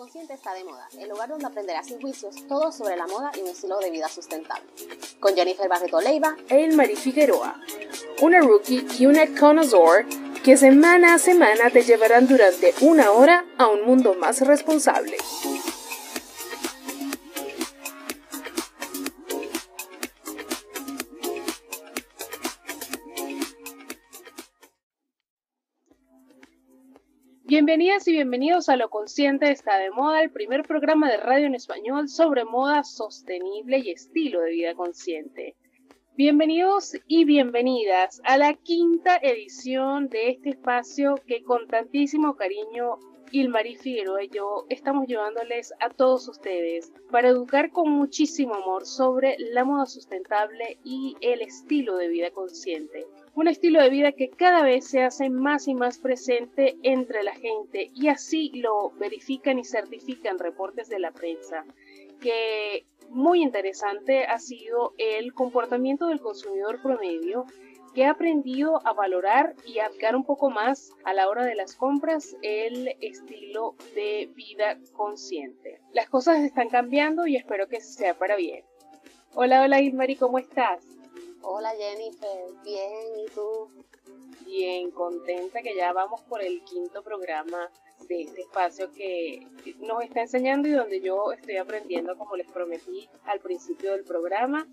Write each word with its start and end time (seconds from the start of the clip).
Consciente 0.00 0.32
está 0.32 0.54
de 0.54 0.64
moda, 0.64 0.88
el 0.98 1.10
lugar 1.10 1.28
donde 1.28 1.44
aprenderás 1.44 1.88
sin 1.88 2.00
juicios 2.00 2.34
todo 2.48 2.72
sobre 2.72 2.96
la 2.96 3.06
moda 3.06 3.30
y 3.36 3.42
un 3.42 3.48
estilo 3.48 3.78
de 3.80 3.90
vida 3.90 4.08
sustentable. 4.08 4.64
Con 5.20 5.34
Jennifer 5.34 5.68
Barreto 5.68 6.00
Leiva 6.00 6.34
e 6.48 6.66
Marie 6.68 6.96
Figueroa, 6.96 7.60
una 8.22 8.40
rookie 8.40 8.86
y 8.98 9.04
una 9.04 9.26
connoisseur 9.38 10.06
que 10.42 10.56
semana 10.56 11.12
a 11.12 11.18
semana 11.18 11.68
te 11.68 11.82
llevarán 11.82 12.26
durante 12.26 12.72
una 12.80 13.10
hora 13.10 13.44
a 13.58 13.66
un 13.66 13.84
mundo 13.84 14.14
más 14.14 14.40
responsable. 14.40 15.18
Bienvenidas 27.62 28.08
y 28.08 28.12
bienvenidos 28.12 28.70
a 28.70 28.76
Lo 28.76 28.88
Consciente 28.88 29.50
está 29.50 29.76
de 29.76 29.90
moda, 29.90 30.22
el 30.22 30.30
primer 30.30 30.62
programa 30.62 31.10
de 31.10 31.18
radio 31.18 31.46
en 31.46 31.54
español 31.54 32.08
sobre 32.08 32.46
moda 32.46 32.84
sostenible 32.84 33.80
y 33.80 33.90
estilo 33.90 34.40
de 34.40 34.52
vida 34.52 34.74
consciente. 34.74 35.56
Bienvenidos 36.16 36.96
y 37.06 37.26
bienvenidas 37.26 38.22
a 38.24 38.38
la 38.38 38.54
quinta 38.54 39.18
edición 39.18 40.08
de 40.08 40.30
este 40.30 40.48
espacio 40.48 41.16
que 41.26 41.42
con 41.42 41.68
tantísimo 41.68 42.34
cariño 42.34 42.96
Ilmarí 43.32 43.76
Figueroa 43.76 44.24
y 44.24 44.28
yo 44.28 44.66
estamos 44.68 45.06
llevándoles 45.06 45.72
a 45.80 45.90
todos 45.90 46.26
ustedes 46.28 46.92
para 47.10 47.28
educar 47.28 47.70
con 47.70 47.90
muchísimo 47.90 48.54
amor 48.54 48.86
sobre 48.86 49.36
la 49.38 49.64
moda 49.64 49.86
sustentable 49.86 50.78
y 50.84 51.16
el 51.20 51.40
estilo 51.42 51.96
de 51.96 52.08
vida 52.08 52.30
consciente. 52.30 53.06
Un 53.34 53.46
estilo 53.46 53.80
de 53.80 53.90
vida 53.90 54.12
que 54.12 54.30
cada 54.30 54.62
vez 54.62 54.86
se 54.86 55.02
hace 55.02 55.30
más 55.30 55.68
y 55.68 55.74
más 55.74 55.98
presente 55.98 56.76
entre 56.82 57.22
la 57.22 57.34
gente 57.34 57.90
y 57.94 58.08
así 58.08 58.50
lo 58.54 58.90
verifican 58.98 59.58
y 59.58 59.64
certifican 59.64 60.38
reportes 60.38 60.88
de 60.88 60.98
la 60.98 61.12
prensa, 61.12 61.64
que 62.20 62.84
muy 63.10 63.42
interesante 63.42 64.24
ha 64.24 64.38
sido 64.38 64.94
el 64.98 65.34
comportamiento 65.34 66.06
del 66.06 66.20
consumidor 66.20 66.82
promedio 66.82 67.46
que 67.94 68.04
ha 68.04 68.10
aprendido 68.10 68.86
a 68.86 68.92
valorar 68.92 69.54
y 69.66 69.78
a 69.78 69.86
adaptar 69.86 70.14
un 70.14 70.24
poco 70.24 70.50
más 70.50 70.92
a 71.04 71.12
la 71.12 71.28
hora 71.28 71.44
de 71.44 71.54
las 71.54 71.74
compras 71.74 72.36
el 72.42 72.96
estilo 73.00 73.74
de 73.94 74.30
vida 74.34 74.78
consciente. 74.92 75.80
Las 75.92 76.08
cosas 76.08 76.38
están 76.40 76.68
cambiando 76.68 77.26
y 77.26 77.36
espero 77.36 77.68
que 77.68 77.80
sea 77.80 78.16
para 78.16 78.36
bien. 78.36 78.64
Hola, 79.34 79.62
hola 79.62 79.80
Ismari, 79.80 80.16
¿cómo 80.16 80.38
estás? 80.38 80.84
Hola 81.42 81.70
Jennifer, 81.76 82.52
bien, 82.64 83.24
¿y 83.24 83.30
tú? 83.34 83.70
Bien, 84.44 84.90
contenta 84.90 85.62
que 85.62 85.74
ya 85.76 85.92
vamos 85.92 86.20
por 86.22 86.42
el 86.42 86.62
quinto 86.64 87.02
programa 87.02 87.70
de 88.08 88.22
este 88.22 88.42
espacio 88.42 88.90
que 88.92 89.46
nos 89.78 90.02
está 90.02 90.22
enseñando 90.22 90.68
y 90.68 90.72
donde 90.72 91.00
yo 91.00 91.32
estoy 91.32 91.56
aprendiendo 91.56 92.16
como 92.16 92.36
les 92.36 92.50
prometí 92.50 93.08
al 93.24 93.40
principio 93.40 93.92
del 93.92 94.04
programa. 94.04 94.66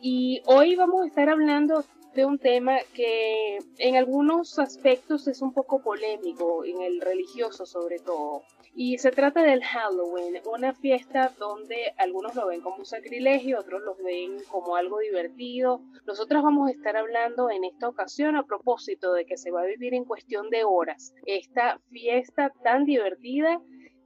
Y 0.00 0.42
hoy 0.46 0.76
vamos 0.76 1.02
a 1.02 1.06
estar 1.06 1.28
hablando 1.28 1.84
de 2.14 2.24
un 2.24 2.38
tema 2.38 2.78
que 2.94 3.58
en 3.78 3.96
algunos 3.96 4.58
aspectos 4.58 5.28
es 5.28 5.42
un 5.42 5.52
poco 5.52 5.82
polémico, 5.82 6.64
en 6.64 6.80
el 6.82 7.00
religioso 7.00 7.66
sobre 7.66 7.98
todo. 7.98 8.42
Y 8.74 8.98
se 8.98 9.10
trata 9.10 9.42
del 9.42 9.64
Halloween, 9.64 10.40
una 10.46 10.72
fiesta 10.72 11.32
donde 11.38 11.92
algunos 11.98 12.36
lo 12.36 12.46
ven 12.46 12.60
como 12.60 12.76
un 12.76 12.84
sacrilegio, 12.84 13.58
otros 13.58 13.82
lo 13.82 13.96
ven 13.96 14.38
como 14.48 14.76
algo 14.76 15.00
divertido. 15.00 15.80
Nosotros 16.06 16.42
vamos 16.42 16.68
a 16.68 16.72
estar 16.72 16.96
hablando 16.96 17.50
en 17.50 17.64
esta 17.64 17.88
ocasión 17.88 18.36
a 18.36 18.44
propósito 18.44 19.12
de 19.12 19.26
que 19.26 19.36
se 19.36 19.50
va 19.50 19.62
a 19.62 19.66
vivir 19.66 19.94
en 19.94 20.04
cuestión 20.04 20.50
de 20.50 20.62
horas 20.64 21.12
esta 21.26 21.80
fiesta 21.90 22.52
tan 22.62 22.84
divertida 22.84 23.60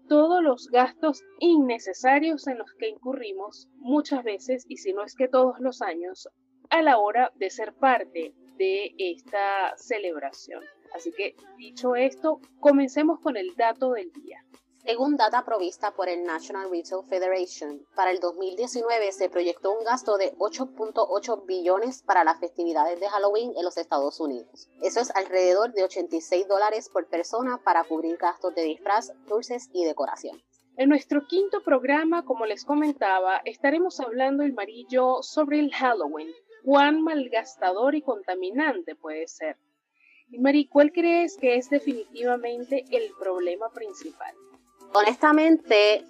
todos 0.08 0.42
los 0.42 0.68
gastos 0.68 1.22
innecesarios 1.40 2.46
en 2.46 2.58
los 2.58 2.72
que 2.74 2.88
incurrimos 2.88 3.68
muchas 3.76 4.22
veces, 4.22 4.64
y 4.68 4.76
si 4.76 4.92
no 4.92 5.02
es 5.02 5.14
que 5.14 5.28
todos 5.28 5.58
los 5.60 5.82
años, 5.82 6.28
a 6.74 6.82
la 6.82 6.98
hora 6.98 7.30
de 7.36 7.50
ser 7.50 7.72
parte 7.72 8.34
de 8.56 8.96
esta 8.98 9.76
celebración. 9.76 10.60
Así 10.92 11.12
que 11.12 11.36
dicho 11.56 11.94
esto, 11.94 12.40
comencemos 12.58 13.20
con 13.20 13.36
el 13.36 13.54
dato 13.54 13.92
del 13.92 14.10
día. 14.12 14.44
Según 14.84 15.16
data 15.16 15.44
provista 15.44 15.92
por 15.92 16.08
el 16.08 16.24
National 16.24 16.68
Retail 16.72 17.04
Federation, 17.08 17.86
para 17.94 18.10
el 18.10 18.18
2019 18.18 19.12
se 19.12 19.30
proyectó 19.30 19.70
un 19.70 19.84
gasto 19.84 20.16
de 20.16 20.34
8.8 20.36 21.46
billones 21.46 22.02
para 22.02 22.24
las 22.24 22.40
festividades 22.40 22.98
de 22.98 23.08
Halloween 23.08 23.52
en 23.56 23.64
los 23.64 23.76
Estados 23.76 24.18
Unidos. 24.18 24.68
Eso 24.82 24.98
es 24.98 25.14
alrededor 25.14 25.74
de 25.74 25.84
86 25.84 26.48
dólares 26.48 26.88
por 26.88 27.06
persona 27.06 27.62
para 27.62 27.84
cubrir 27.84 28.16
gastos 28.16 28.52
de 28.56 28.62
disfraz, 28.62 29.12
dulces 29.28 29.70
y 29.72 29.84
decoración. 29.84 30.42
En 30.76 30.88
nuestro 30.88 31.24
quinto 31.28 31.62
programa, 31.62 32.24
como 32.24 32.46
les 32.46 32.64
comentaba, 32.64 33.40
estaremos 33.44 34.00
hablando 34.00 34.42
el 34.42 34.54
marillo 34.54 35.22
sobre 35.22 35.60
el 35.60 35.72
Halloween, 35.72 36.34
cuán 36.64 37.02
malgastador 37.02 37.94
y 37.94 38.02
contaminante 38.02 38.94
puede 38.94 39.28
ser. 39.28 39.56
Y 40.30 40.38
Mari, 40.38 40.66
¿cuál 40.66 40.92
crees 40.92 41.36
que 41.36 41.56
es 41.56 41.68
definitivamente 41.68 42.84
el 42.90 43.12
problema 43.18 43.68
principal? 43.68 44.34
Honestamente, 44.94 46.06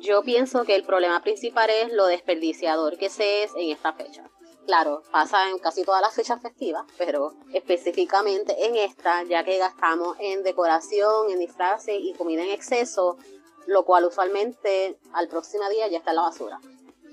yo 0.00 0.22
pienso 0.22 0.64
que 0.64 0.74
el 0.74 0.84
problema 0.84 1.22
principal 1.22 1.70
es 1.70 1.92
lo 1.92 2.06
desperdiciador 2.06 2.98
que 2.98 3.08
se 3.08 3.44
es 3.44 3.52
en 3.56 3.70
esta 3.70 3.94
fecha. 3.94 4.30
Claro, 4.66 5.02
pasa 5.10 5.50
en 5.50 5.58
casi 5.58 5.84
todas 5.84 6.00
las 6.00 6.14
fechas 6.14 6.40
festivas, 6.40 6.84
pero 6.96 7.34
específicamente 7.52 8.66
en 8.66 8.76
esta, 8.76 9.22
ya 9.24 9.44
que 9.44 9.58
gastamos 9.58 10.16
en 10.20 10.42
decoración, 10.42 11.30
en 11.30 11.38
disfraces 11.38 11.96
y 11.98 12.14
comida 12.14 12.42
en 12.44 12.50
exceso, 12.50 13.18
lo 13.66 13.84
cual 13.84 14.04
usualmente 14.04 14.98
al 15.12 15.28
próximo 15.28 15.68
día 15.68 15.88
ya 15.88 15.98
está 15.98 16.10
en 16.10 16.16
la 16.16 16.22
basura. 16.22 16.60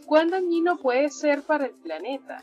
¿Cuán 0.05 0.29
dañino 0.29 0.77
puede 0.77 1.09
ser 1.09 1.43
para 1.43 1.65
el 1.65 1.71
planeta? 1.71 2.41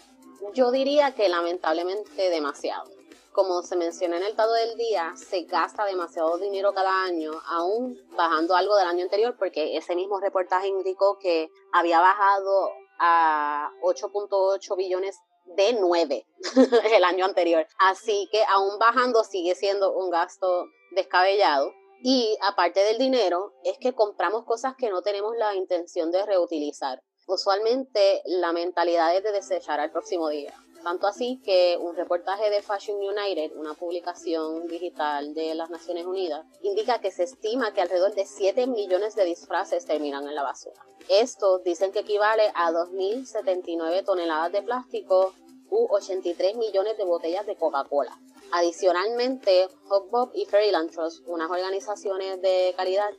Yo 0.55 0.71
diría 0.71 1.15
que 1.15 1.29
lamentablemente 1.29 2.31
demasiado. 2.31 2.91
Como 3.33 3.63
se 3.63 3.77
menciona 3.77 4.17
en 4.17 4.23
el 4.23 4.31
estado 4.31 4.53
del 4.55 4.77
día, 4.77 5.13
se 5.17 5.43
gasta 5.43 5.85
demasiado 5.85 6.39
dinero 6.39 6.73
cada 6.73 7.05
año, 7.05 7.33
aún 7.47 7.97
bajando 8.17 8.57
algo 8.57 8.77
del 8.77 8.89
año 8.89 9.05
anterior, 9.05 9.37
porque 9.39 9.77
ese 9.77 9.95
mismo 9.95 10.19
reportaje 10.19 10.69
indicó 10.69 11.19
que 11.19 11.51
había 11.73 12.01
bajado 12.01 12.73
a 12.99 13.71
8.8 13.83 14.77
billones 14.77 15.19
de 15.45 15.75
9 15.75 16.27
el 16.93 17.05
año 17.05 17.25
anterior. 17.25 17.67
Así 17.79 18.29
que 18.33 18.43
aún 18.45 18.79
bajando 18.79 19.25
sigue 19.25 19.55
siendo 19.55 19.97
un 19.97 20.11
gasto 20.11 20.67
descabellado. 20.93 21.73
Y 22.03 22.37
aparte 22.43 22.81
del 22.81 22.99
dinero, 22.99 23.53
es 23.65 23.77
que 23.79 23.93
compramos 23.95 24.45
cosas 24.45 24.75
que 24.77 24.89
no 24.89 25.03
tenemos 25.03 25.37
la 25.37 25.55
intención 25.55 26.13
de 26.13 26.25
reutilizar. 26.25 27.03
Usualmente 27.29 28.23
la 28.25 28.53
mentalidad 28.53 29.15
es 29.15 29.23
de 29.23 29.33
desechar 29.33 29.81
al 29.81 29.91
próximo 29.91 30.31
día. 30.31 30.55
Tanto 30.83 31.07
así 31.07 31.39
que 31.45 31.77
un 31.79 31.95
reportaje 31.95 32.49
de 32.49 32.63
Fashion 32.63 32.97
United, 32.97 33.55
una 33.55 33.75
publicación 33.75 34.67
digital 34.67 35.35
de 35.35 35.55
las 35.55 35.69
Naciones 35.69 36.07
Unidas, 36.07 36.47
indica 36.63 37.01
que 37.01 37.11
se 37.11 37.25
estima 37.25 37.75
que 37.75 37.83
alrededor 37.83 38.15
de 38.15 38.25
7 38.25 38.67
millones 38.69 39.15
de 39.15 39.27
disfraces 39.27 39.85
terminan 39.85 40.27
en 40.27 40.35
la 40.35 40.43
basura. 40.43 40.83
Esto 41.11 41.59
dicen 41.59 41.93
que 41.93 41.99
equivale 41.99 42.51
a 42.55 42.71
2.079 42.71 44.07
toneladas 44.07 44.51
de 44.51 44.63
plástico 44.63 45.35
u 45.69 45.87
83 45.91 46.57
millones 46.57 46.97
de 46.97 47.05
botellas 47.05 47.45
de 47.45 47.57
Coca-Cola. 47.57 48.19
Adicionalmente, 48.53 49.69
Hot 49.89 50.31
y 50.33 50.47
Fairyland 50.47 50.91
Trust, 50.91 51.25
unas 51.27 51.51
organizaciones 51.51 52.41
de 52.41 52.73
calidad, 52.75 53.11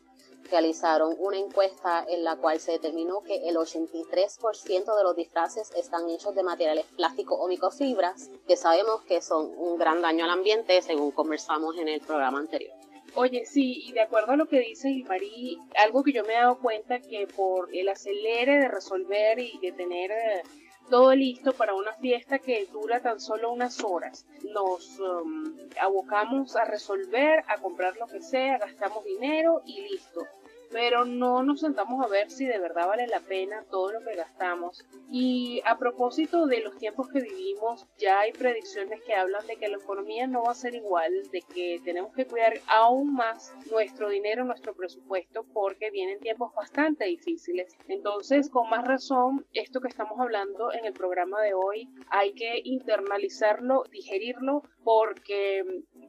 realizaron 0.49 1.15
una 1.19 1.37
encuesta 1.37 2.05
en 2.07 2.23
la 2.23 2.35
cual 2.35 2.59
se 2.59 2.73
determinó 2.73 3.21
que 3.21 3.49
el 3.49 3.55
83% 3.55 4.97
de 4.97 5.03
los 5.03 5.15
disfraces 5.15 5.71
están 5.75 6.09
hechos 6.09 6.35
de 6.35 6.43
materiales 6.43 6.85
plásticos 6.95 7.37
o 7.39 7.47
microfibras, 7.47 8.29
que 8.47 8.55
sabemos 8.55 9.01
que 9.03 9.21
son 9.21 9.51
un 9.57 9.77
gran 9.77 10.01
daño 10.01 10.25
al 10.25 10.31
ambiente, 10.31 10.81
según 10.81 11.11
conversamos 11.11 11.77
en 11.77 11.87
el 11.87 12.01
programa 12.01 12.39
anterior. 12.39 12.73
Oye, 13.15 13.45
sí, 13.45 13.83
y 13.87 13.91
de 13.91 14.01
acuerdo 14.01 14.33
a 14.33 14.37
lo 14.37 14.47
que 14.47 14.59
dice 14.59 15.03
Marí, 15.07 15.57
algo 15.83 16.03
que 16.03 16.13
yo 16.13 16.23
me 16.23 16.33
he 16.33 16.37
dado 16.37 16.59
cuenta 16.59 16.99
que 16.99 17.27
por 17.27 17.73
el 17.75 17.89
acelere 17.89 18.59
de 18.59 18.67
resolver 18.67 19.39
y 19.39 19.57
de 19.59 19.71
tener 19.71 20.11
eh, 20.11 20.43
todo 20.89 21.13
listo 21.13 21.53
para 21.53 21.75
una 21.75 21.93
fiesta 21.93 22.39
que 22.39 22.65
dura 22.65 22.99
tan 22.99 23.19
solo 23.19 23.51
unas 23.51 23.83
horas. 23.83 24.25
Nos 24.53 24.99
um, 24.99 25.55
abocamos 25.79 26.55
a 26.55 26.65
resolver, 26.65 27.43
a 27.47 27.57
comprar 27.57 27.95
lo 27.97 28.07
que 28.07 28.21
sea, 28.21 28.57
gastamos 28.57 29.03
dinero 29.05 29.61
y 29.65 29.81
listo 29.81 30.27
pero 30.71 31.05
no 31.05 31.43
nos 31.43 31.61
sentamos 31.61 32.03
a 32.03 32.07
ver 32.07 32.29
si 32.29 32.45
de 32.45 32.59
verdad 32.59 32.87
vale 32.87 33.07
la 33.07 33.19
pena 33.19 33.65
todo 33.69 33.91
lo 33.91 34.01
que 34.01 34.15
gastamos. 34.15 34.85
Y 35.11 35.61
a 35.65 35.77
propósito 35.77 36.45
de 36.45 36.61
los 36.61 36.77
tiempos 36.77 37.09
que 37.09 37.21
vivimos, 37.21 37.87
ya 37.97 38.19
hay 38.19 38.31
predicciones 38.31 39.01
que 39.01 39.15
hablan 39.15 39.45
de 39.47 39.55
que 39.55 39.67
la 39.67 39.77
economía 39.77 40.27
no 40.27 40.43
va 40.43 40.51
a 40.51 40.55
ser 40.55 40.75
igual, 40.75 41.11
de 41.31 41.41
que 41.41 41.81
tenemos 41.83 42.13
que 42.13 42.25
cuidar 42.25 42.53
aún 42.67 43.13
más 43.13 43.53
nuestro 43.71 44.09
dinero, 44.09 44.45
nuestro 44.45 44.75
presupuesto, 44.75 45.45
porque 45.53 45.89
vienen 45.89 46.19
tiempos 46.19 46.53
bastante 46.53 47.05
difíciles. 47.05 47.75
Entonces, 47.87 48.49
con 48.49 48.69
más 48.69 48.85
razón, 48.85 49.45
esto 49.53 49.81
que 49.81 49.87
estamos 49.87 50.19
hablando 50.19 50.71
en 50.73 50.85
el 50.85 50.93
programa 50.93 51.41
de 51.41 51.53
hoy, 51.53 51.89
hay 52.09 52.33
que 52.33 52.61
internalizarlo, 52.63 53.83
digerirlo, 53.91 54.63
porque 54.83 55.63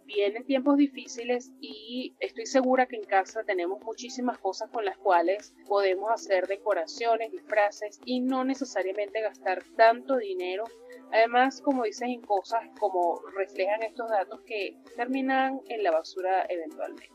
vienen 0.04 0.44
tiempos 0.44 0.76
difíciles 0.76 1.52
y 1.60 2.16
estoy 2.20 2.46
segura 2.46 2.86
que 2.86 2.96
en 2.96 3.04
casa 3.04 3.44
tenemos 3.44 3.80
muchísimas 3.82 4.38
cosas 4.38 4.49
cosas 4.50 4.70
con 4.70 4.84
las 4.84 4.98
cuales 4.98 5.54
podemos 5.68 6.10
hacer 6.10 6.48
decoraciones, 6.48 7.30
disfraces 7.30 8.00
y 8.04 8.18
no 8.18 8.42
necesariamente 8.42 9.20
gastar 9.20 9.62
tanto 9.76 10.16
dinero. 10.16 10.64
Además, 11.12 11.60
como 11.60 11.84
dices, 11.84 12.08
en 12.08 12.20
cosas 12.22 12.60
como 12.80 13.22
reflejan 13.36 13.80
estos 13.84 14.10
datos 14.10 14.40
que 14.40 14.76
terminan 14.96 15.60
en 15.68 15.84
la 15.84 15.92
basura 15.92 16.46
eventualmente. 16.48 17.08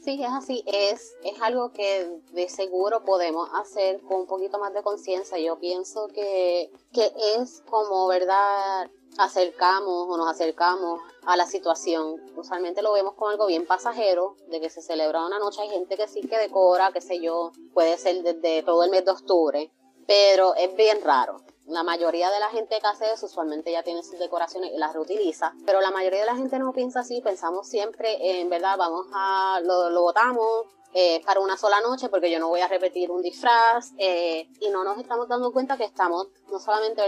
Sí, 0.00 0.22
es 0.22 0.30
así, 0.30 0.62
es, 0.64 1.16
es 1.24 1.42
algo 1.42 1.72
que 1.72 2.08
de 2.32 2.48
seguro 2.48 3.02
podemos 3.02 3.50
hacer 3.54 4.00
con 4.02 4.20
un 4.20 4.26
poquito 4.28 4.60
más 4.60 4.72
de 4.72 4.82
conciencia. 4.84 5.40
Yo 5.40 5.58
pienso 5.58 6.06
que, 6.06 6.70
que 6.92 7.10
es 7.36 7.64
como, 7.68 8.06
¿verdad? 8.06 8.88
Acercamos 9.18 10.06
o 10.08 10.16
nos 10.16 10.28
acercamos 10.28 11.00
a 11.26 11.36
la 11.36 11.44
situación. 11.44 12.16
Usualmente 12.36 12.82
lo 12.82 12.92
vemos 12.92 13.14
como 13.14 13.30
algo 13.30 13.46
bien 13.46 13.66
pasajero, 13.66 14.36
de 14.48 14.60
que 14.60 14.70
se 14.70 14.80
celebra 14.80 15.26
una 15.26 15.38
noche. 15.38 15.60
Hay 15.60 15.68
gente 15.68 15.96
que 15.96 16.08
sí 16.08 16.22
que 16.22 16.38
decora, 16.38 16.92
qué 16.92 17.00
sé 17.00 17.20
yo, 17.20 17.52
puede 17.74 17.98
ser 17.98 18.22
desde 18.22 18.62
todo 18.62 18.84
el 18.84 18.90
mes 18.90 19.04
de 19.04 19.10
octubre, 19.10 19.72
pero 20.06 20.54
es 20.54 20.74
bien 20.76 21.02
raro. 21.02 21.42
La 21.66 21.82
mayoría 21.82 22.30
de 22.30 22.40
la 22.40 22.48
gente 22.48 22.78
que 22.80 22.86
hace 22.86 23.12
eso 23.12 23.26
usualmente 23.26 23.70
ya 23.70 23.82
tiene 23.82 24.02
sus 24.02 24.18
decoraciones 24.18 24.72
y 24.72 24.78
las 24.78 24.94
reutiliza, 24.94 25.52
pero 25.66 25.82
la 25.82 25.90
mayoría 25.90 26.20
de 26.20 26.26
la 26.26 26.36
gente 26.36 26.58
no 26.58 26.72
piensa 26.72 27.00
así, 27.00 27.20
pensamos 27.20 27.68
siempre 27.68 28.40
en 28.40 28.48
verdad, 28.48 28.78
vamos 28.78 29.06
a, 29.12 29.60
lo, 29.62 29.90
lo 29.90 30.00
botamos, 30.00 30.64
eh, 30.94 31.22
para 31.24 31.40
una 31.40 31.56
sola 31.56 31.80
noche 31.80 32.08
porque 32.08 32.30
yo 32.30 32.38
no 32.38 32.48
voy 32.48 32.60
a 32.60 32.68
repetir 32.68 33.10
un 33.10 33.22
disfraz 33.22 33.92
eh, 33.98 34.48
y 34.60 34.70
no 34.70 34.84
nos 34.84 34.98
estamos 34.98 35.28
dando 35.28 35.52
cuenta 35.52 35.76
que 35.76 35.84
estamos 35.84 36.28
no 36.50 36.58
solamente 36.58 37.02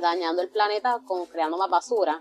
dañando 0.00 0.42
el 0.42 0.48
planeta 0.48 1.00
con 1.06 1.26
creando 1.26 1.58
más 1.58 1.68
basura, 1.68 2.20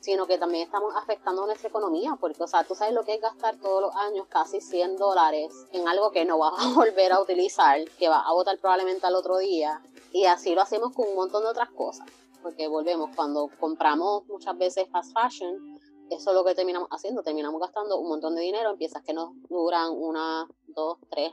sino 0.00 0.26
que 0.26 0.38
también 0.38 0.64
estamos 0.64 0.94
afectando 0.96 1.46
nuestra 1.46 1.68
economía 1.68 2.16
porque, 2.20 2.42
o 2.42 2.48
sea, 2.48 2.64
tú 2.64 2.74
sabes 2.74 2.92
lo 2.92 3.04
que 3.04 3.14
es 3.14 3.20
gastar 3.20 3.56
todos 3.58 3.80
los 3.80 3.94
años 3.94 4.26
casi 4.28 4.60
100 4.60 4.96
dólares 4.96 5.52
en 5.70 5.86
algo 5.86 6.10
que 6.10 6.24
no 6.24 6.38
vas 6.38 6.54
a 6.58 6.68
volver 6.74 7.12
a 7.12 7.20
utilizar, 7.20 7.84
que 7.98 8.08
va 8.08 8.20
a 8.20 8.32
botar 8.32 8.58
probablemente 8.58 9.06
al 9.06 9.14
otro 9.14 9.38
día 9.38 9.80
y 10.12 10.24
así 10.26 10.54
lo 10.54 10.62
hacemos 10.62 10.92
con 10.92 11.08
un 11.08 11.14
montón 11.14 11.44
de 11.44 11.50
otras 11.50 11.70
cosas 11.70 12.06
porque 12.42 12.66
volvemos 12.68 13.10
cuando 13.14 13.48
compramos 13.60 14.26
muchas 14.26 14.58
veces 14.58 14.88
fast 14.90 15.12
fashion 15.14 15.71
eso 16.12 16.30
es 16.30 16.36
lo 16.36 16.44
que 16.44 16.54
terminamos 16.54 16.88
haciendo, 16.90 17.22
terminamos 17.22 17.60
gastando 17.60 17.98
un 17.98 18.08
montón 18.08 18.34
de 18.34 18.42
dinero 18.42 18.70
en 18.70 18.78
piezas 18.78 19.02
que 19.02 19.12
nos 19.12 19.30
duran 19.48 19.90
una, 19.90 20.46
dos, 20.68 20.98
tres 21.10 21.32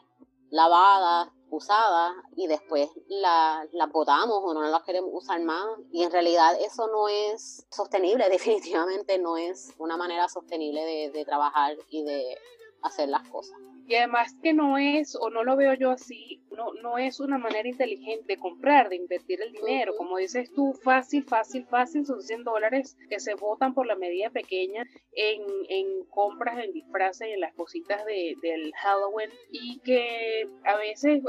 lavadas, 0.50 1.30
usadas 1.52 2.14
y 2.36 2.48
después 2.48 2.90
las 3.08 3.92
botamos 3.92 4.40
o 4.44 4.54
no 4.54 4.62
las 4.62 4.84
queremos 4.84 5.10
usar 5.14 5.42
más 5.42 5.66
y 5.92 6.04
en 6.04 6.12
realidad 6.12 6.56
eso 6.62 6.88
no 6.88 7.08
es 7.08 7.66
sostenible, 7.70 8.30
definitivamente 8.30 9.18
no 9.18 9.38
es 9.38 9.74
una 9.78 9.98
manera 9.98 10.28
sostenible 10.30 10.84
de, 10.84 11.12
de 11.12 11.26
trabajar 11.26 11.78
y 11.90 12.04
de 12.04 12.38
hacer 12.82 13.10
las 13.10 13.28
cosas. 13.30 13.58
Y 13.90 13.96
además 13.96 14.36
que 14.44 14.54
no 14.54 14.78
es, 14.78 15.18
o 15.20 15.32
no 15.32 15.44
lo 15.44 15.56
veo 15.56 15.74
yo 15.74 15.90
así, 15.90 16.44
no, 16.56 16.74
no 16.84 17.00
es 17.00 17.20
una 17.20 17.40
manera 17.40 17.68
inteligente 17.68 18.36
de 18.36 18.40
comprar, 18.40 18.88
de 18.88 18.98
invertir 18.98 19.42
el 19.42 19.52
dinero. 19.52 19.96
Como 19.98 20.18
dices 20.18 20.54
tú, 20.54 20.74
fácil, 20.74 21.24
fácil, 21.24 21.66
fácil, 21.66 22.06
son 22.06 22.22
100 22.22 22.44
dólares 22.44 22.96
que 23.10 23.20
se 23.20 23.34
votan 23.34 23.74
por 23.74 23.88
la 23.88 23.96
medida 23.96 24.30
pequeña 24.30 24.86
en, 25.14 25.42
en 25.70 26.06
compras, 26.06 26.64
en 26.64 26.72
disfraces 26.72 27.30
y 27.30 27.32
en 27.32 27.40
las 27.40 27.56
cositas 27.56 28.06
de, 28.06 28.36
del 28.44 28.72
Halloween. 28.76 29.32
Y 29.50 29.80
que 29.80 30.48
a 30.66 30.78
veces 30.78 31.24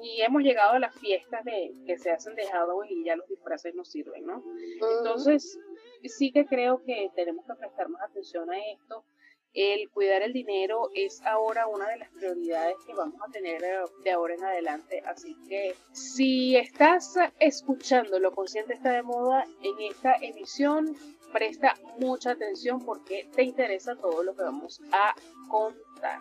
ni 0.00 0.22
hemos 0.22 0.40
llegado 0.40 0.72
a 0.72 0.78
las 0.78 0.98
fiestas 0.98 1.44
de, 1.44 1.74
que 1.84 1.98
se 1.98 2.10
hacen 2.12 2.34
de 2.34 2.46
Halloween 2.46 3.02
y 3.02 3.04
ya 3.04 3.16
los 3.16 3.28
disfraces 3.28 3.74
no 3.74 3.84
sirven, 3.84 4.24
¿no? 4.24 4.42
Entonces, 4.96 5.58
sí 6.04 6.32
que 6.32 6.46
creo 6.46 6.82
que 6.82 7.10
tenemos 7.14 7.44
que 7.44 7.56
prestar 7.56 7.90
más 7.90 8.00
atención 8.08 8.50
a 8.50 8.58
esto 8.72 9.04
el 9.54 9.90
cuidar 9.90 10.22
el 10.22 10.32
dinero 10.32 10.90
es 10.94 11.20
ahora 11.22 11.66
una 11.66 11.88
de 11.88 11.98
las 11.98 12.10
prioridades 12.10 12.76
que 12.86 12.94
vamos 12.94 13.20
a 13.26 13.30
tener 13.30 13.62
eh, 13.62 13.78
de 14.04 14.10
ahora 14.10 14.34
en 14.34 14.44
adelante. 14.44 15.02
Así 15.06 15.36
que 15.48 15.74
si 15.92 16.56
estás 16.56 17.14
escuchando 17.38 18.18
Lo 18.18 18.32
Consciente 18.32 18.74
está 18.74 18.92
de 18.92 19.02
moda 19.02 19.44
en 19.62 19.90
esta 19.90 20.14
emisión, 20.20 20.96
presta 21.32 21.74
mucha 21.98 22.32
atención 22.32 22.80
porque 22.84 23.28
te 23.34 23.42
interesa 23.42 23.96
todo 23.96 24.22
lo 24.22 24.34
que 24.34 24.42
vamos 24.42 24.80
a 24.92 25.14
contar. 25.48 26.20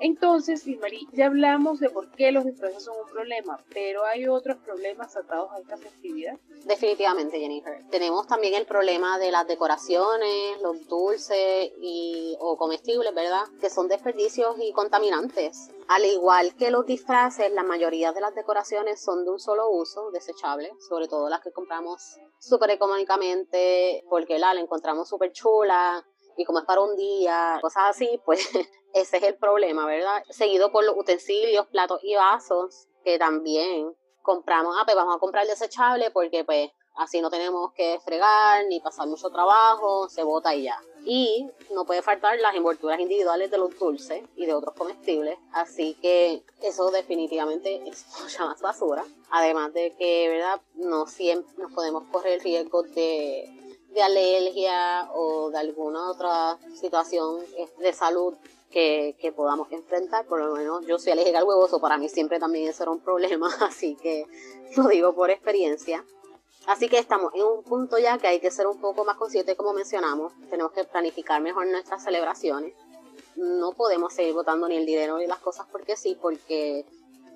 Entonces, 0.00 0.64
Marí, 0.80 1.08
ya 1.12 1.26
hablamos 1.26 1.80
de 1.80 1.90
por 1.90 2.10
qué 2.12 2.30
los 2.30 2.44
disfraces 2.44 2.84
son 2.84 2.96
un 3.04 3.10
problema, 3.10 3.64
pero 3.72 4.04
hay 4.04 4.28
otros 4.28 4.58
problemas 4.58 5.16
atados 5.16 5.50
a 5.52 5.58
esta 5.58 5.76
festividad. 5.76 6.38
Definitivamente, 6.64 7.38
Jennifer. 7.38 7.84
Tenemos 7.90 8.26
también 8.26 8.54
el 8.54 8.66
problema 8.66 9.18
de 9.18 9.30
las 9.30 9.46
decoraciones, 9.46 10.60
los 10.62 10.86
dulces 10.86 11.72
y, 11.80 12.36
o 12.40 12.56
comestibles, 12.56 13.14
¿verdad? 13.14 13.44
Que 13.60 13.70
son 13.70 13.88
desperdicios 13.88 14.56
y 14.60 14.72
contaminantes. 14.72 15.70
Al 15.88 16.04
igual 16.04 16.54
que 16.54 16.70
los 16.70 16.86
disfraces, 16.86 17.50
la 17.52 17.62
mayoría 17.62 18.12
de 18.12 18.20
las 18.20 18.34
decoraciones 18.34 19.00
son 19.02 19.24
de 19.24 19.30
un 19.30 19.40
solo 19.40 19.70
uso, 19.70 20.10
desechables, 20.10 20.72
sobre 20.86 21.08
todo 21.08 21.28
las 21.28 21.40
que 21.40 21.50
compramos 21.50 22.18
súper 22.38 22.70
económicamente, 22.70 24.04
porque 24.08 24.38
la, 24.38 24.54
la 24.54 24.60
encontramos 24.60 25.08
súper 25.08 25.32
chula, 25.32 26.04
y 26.38 26.44
como 26.44 26.60
es 26.60 26.64
para 26.64 26.80
un 26.80 26.96
día, 26.96 27.58
cosas 27.60 27.84
así, 27.88 28.20
pues 28.24 28.48
ese 28.94 29.16
es 29.16 29.22
el 29.24 29.36
problema, 29.36 29.84
¿verdad? 29.86 30.22
Seguido 30.30 30.70
por 30.70 30.84
los 30.84 30.96
utensilios, 30.96 31.66
platos 31.66 31.98
y 32.04 32.14
vasos, 32.14 32.86
que 33.04 33.18
también 33.18 33.92
compramos, 34.22 34.76
ah, 34.78 34.84
pues 34.84 34.96
vamos 34.96 35.16
a 35.16 35.18
comprar 35.18 35.46
desechable 35.46 36.12
porque 36.12 36.44
pues 36.44 36.70
así 36.96 37.20
no 37.20 37.28
tenemos 37.28 37.72
que 37.72 37.98
fregar 38.04 38.66
ni 38.66 38.78
pasar 38.78 39.08
mucho 39.08 39.30
trabajo, 39.30 40.08
se 40.08 40.22
bota 40.22 40.54
y 40.54 40.62
ya. 40.62 40.80
Y 41.04 41.50
no 41.72 41.84
puede 41.84 42.02
faltar 42.02 42.38
las 42.38 42.54
envolturas 42.54 43.00
individuales 43.00 43.50
de 43.50 43.58
los 43.58 43.76
dulces 43.76 44.22
y 44.36 44.46
de 44.46 44.54
otros 44.54 44.74
comestibles, 44.76 45.38
así 45.52 45.94
que 46.00 46.44
eso 46.62 46.92
definitivamente 46.92 47.82
es 47.88 48.06
mucha 48.22 48.46
más 48.46 48.60
basura. 48.60 49.04
Además 49.30 49.72
de 49.72 49.96
que, 49.96 50.28
¿verdad? 50.28 50.60
No 50.74 51.08
siempre 51.08 51.52
nos 51.58 51.72
podemos 51.72 52.04
correr 52.12 52.34
el 52.34 52.40
riesgo 52.40 52.84
de 52.84 53.67
de 53.88 54.02
alergia 54.02 55.08
o 55.14 55.50
de 55.50 55.58
alguna 55.58 56.10
otra 56.10 56.58
situación 56.74 57.44
de 57.78 57.92
salud 57.92 58.34
que, 58.70 59.32
podamos 59.34 59.70
enfrentar, 59.72 60.26
por 60.26 60.40
lo 60.40 60.54
menos 60.54 60.86
yo 60.86 60.98
soy 60.98 61.12
alérgica 61.12 61.38
al 61.38 61.44
huevo, 61.44 61.66
para 61.80 61.98
mí 61.98 62.08
siempre 62.08 62.38
también 62.38 62.68
eso 62.68 62.82
era 62.82 62.92
un 62.92 63.00
problema, 63.00 63.48
así 63.60 63.96
que 63.96 64.26
lo 64.76 64.88
digo 64.88 65.14
por 65.14 65.30
experiencia. 65.30 66.04
Así 66.66 66.88
que 66.88 66.98
estamos 66.98 67.32
en 67.34 67.44
un 67.44 67.62
punto 67.62 67.96
ya 67.98 68.18
que 68.18 68.26
hay 68.26 68.40
que 68.40 68.50
ser 68.50 68.66
un 68.66 68.78
poco 68.78 69.04
más 69.04 69.16
conscientes, 69.16 69.56
como 69.56 69.72
mencionamos, 69.72 70.32
tenemos 70.50 70.72
que 70.72 70.84
planificar 70.84 71.40
mejor 71.40 71.66
nuestras 71.66 72.04
celebraciones. 72.04 72.74
No 73.36 73.72
podemos 73.72 74.12
seguir 74.12 74.34
votando 74.34 74.68
ni 74.68 74.76
el 74.76 74.84
dinero 74.84 75.16
ni 75.16 75.26
las 75.26 75.38
cosas 75.38 75.66
porque 75.72 75.96
sí, 75.96 76.18
porque 76.20 76.84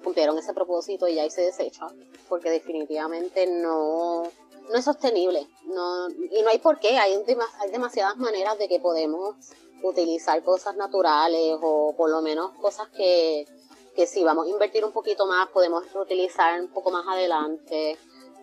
cumplieron 0.05 0.37
ese 0.37 0.52
propósito 0.52 1.08
y 1.08 1.15
ya 1.15 1.22
ahí 1.22 1.31
se 1.31 1.43
desecha, 1.43 1.86
porque 2.29 2.50
definitivamente 2.50 3.46
no, 3.46 4.24
no 4.70 4.78
es 4.78 4.84
sostenible. 4.84 5.46
No, 5.66 6.08
y 6.08 6.42
no 6.42 6.50
hay 6.50 6.58
por 6.58 6.78
qué, 6.78 6.98
hay, 6.98 7.14
hay 7.14 7.70
demasiadas 7.70 8.16
maneras 8.16 8.58
de 8.58 8.69
que 8.69 8.81
podemos 8.81 9.36
utilizar 9.82 10.42
cosas 10.42 10.76
naturales 10.76 11.56
o 11.60 11.94
por 11.96 12.10
lo 12.10 12.22
menos 12.22 12.52
cosas 12.58 12.88
que, 12.88 13.46
que 13.94 14.06
si 14.06 14.22
vamos 14.22 14.46
a 14.46 14.50
invertir 14.50 14.84
un 14.84 14.92
poquito 14.92 15.26
más 15.26 15.48
podemos 15.48 15.90
reutilizar 15.92 16.60
un 16.60 16.69
poco 16.69 16.90
más 16.90 17.06
adelante 17.08 17.98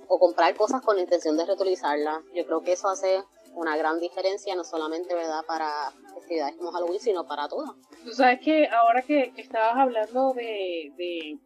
o 0.08 0.20
comprar 0.20 0.56
cosas 0.56 0.82
con 0.82 0.96
la 0.96 1.04
intención 1.04 1.38
de 1.38 1.46
reutilizarlas. 1.46 2.24
Yo 2.34 2.46
creo 2.46 2.62
que 2.62 2.74
eso 2.74 2.90
hace 2.90 3.24
una 3.54 3.78
gran 3.78 4.00
diferencia, 4.00 4.56
no 4.56 4.64
solamente 4.64 5.14
verdad 5.14 5.46
para 5.46 5.92
festividades 6.14 6.56
como 6.56 6.72
Halloween, 6.72 7.00
sino 7.00 7.26
para 7.26 7.48
todas. 7.48 7.72
Tú 8.04 8.12
sabes 8.12 8.40
que 8.42 8.68
ahora 8.68 9.02
que, 9.02 9.34
estabas 9.38 9.78
hablando 9.78 10.34
de, 10.34 10.94
de 10.98 11.40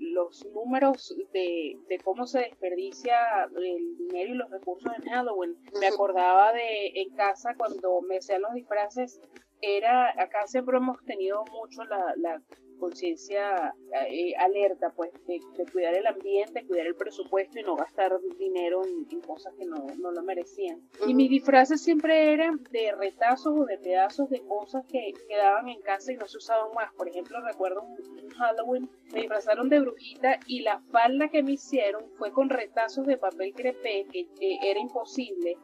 los 0.00 0.46
números 0.52 1.14
de, 1.32 1.78
de, 1.88 1.98
cómo 1.98 2.26
se 2.26 2.40
desperdicia 2.40 3.16
el 3.56 3.96
dinero 3.96 4.34
y 4.34 4.36
los 4.36 4.50
recursos 4.50 4.92
en 4.96 5.10
Halloween. 5.10 5.56
Me 5.80 5.86
acordaba 5.88 6.52
de 6.52 6.88
en 6.94 7.14
casa 7.14 7.54
cuando 7.56 8.00
me 8.02 8.18
hacían 8.18 8.42
los 8.42 8.54
disfraces, 8.54 9.20
era, 9.62 10.10
acá 10.10 10.46
siempre 10.46 10.76
hemos 10.76 11.02
tenido 11.04 11.44
mucho 11.52 11.84
la, 11.84 12.12
la 12.16 12.42
conciencia 12.82 13.72
eh, 14.10 14.34
alerta, 14.36 14.90
pues, 14.96 15.12
de, 15.28 15.40
cuidar 15.72 15.94
el 15.94 16.04
ambiente, 16.04 16.66
cuidar 16.66 16.88
el 16.88 16.96
presupuesto 16.96 17.60
y 17.60 17.62
no 17.62 17.76
gastar 17.76 18.18
dinero 18.36 18.82
en, 18.84 19.20
cosas 19.20 19.54
que 19.56 19.64
no, 19.64 19.86
no, 20.00 20.10
lo 20.10 20.22
merecían. 20.24 20.80
Y 21.06 21.14
mis 21.14 21.30
disfraces 21.30 21.80
siempre 21.80 22.32
eran 22.32 22.60
de 22.72 22.92
retazos 22.98 23.54
o 23.56 23.64
de 23.66 23.78
pedazos 23.78 24.28
de 24.30 24.40
cosas 24.40 24.84
que 24.90 25.12
quedaban 25.28 25.68
en 25.68 25.80
casa 25.80 26.12
y 26.12 26.16
no 26.16 26.26
se 26.26 26.38
usaban 26.38 26.74
más. 26.74 26.92
Por 26.94 27.08
ejemplo, 27.08 27.40
recuerdo 27.40 27.82
un, 27.82 28.30
Halloween, 28.30 28.90
me 29.12 29.20
disfrazaron 29.20 29.68
de 29.68 29.78
brujita 29.78 30.40
y 30.48 30.62
la 30.62 30.80
falda 30.90 31.28
que 31.28 31.44
me 31.44 31.52
hicieron 31.52 32.10
fue 32.18 32.32
con 32.32 32.50
retazos 32.50 33.06
de 33.06 33.16
papel 33.16 33.54
crepé, 33.54 34.06
que 34.10 34.58
era 34.64 34.80
imposible 34.80 35.56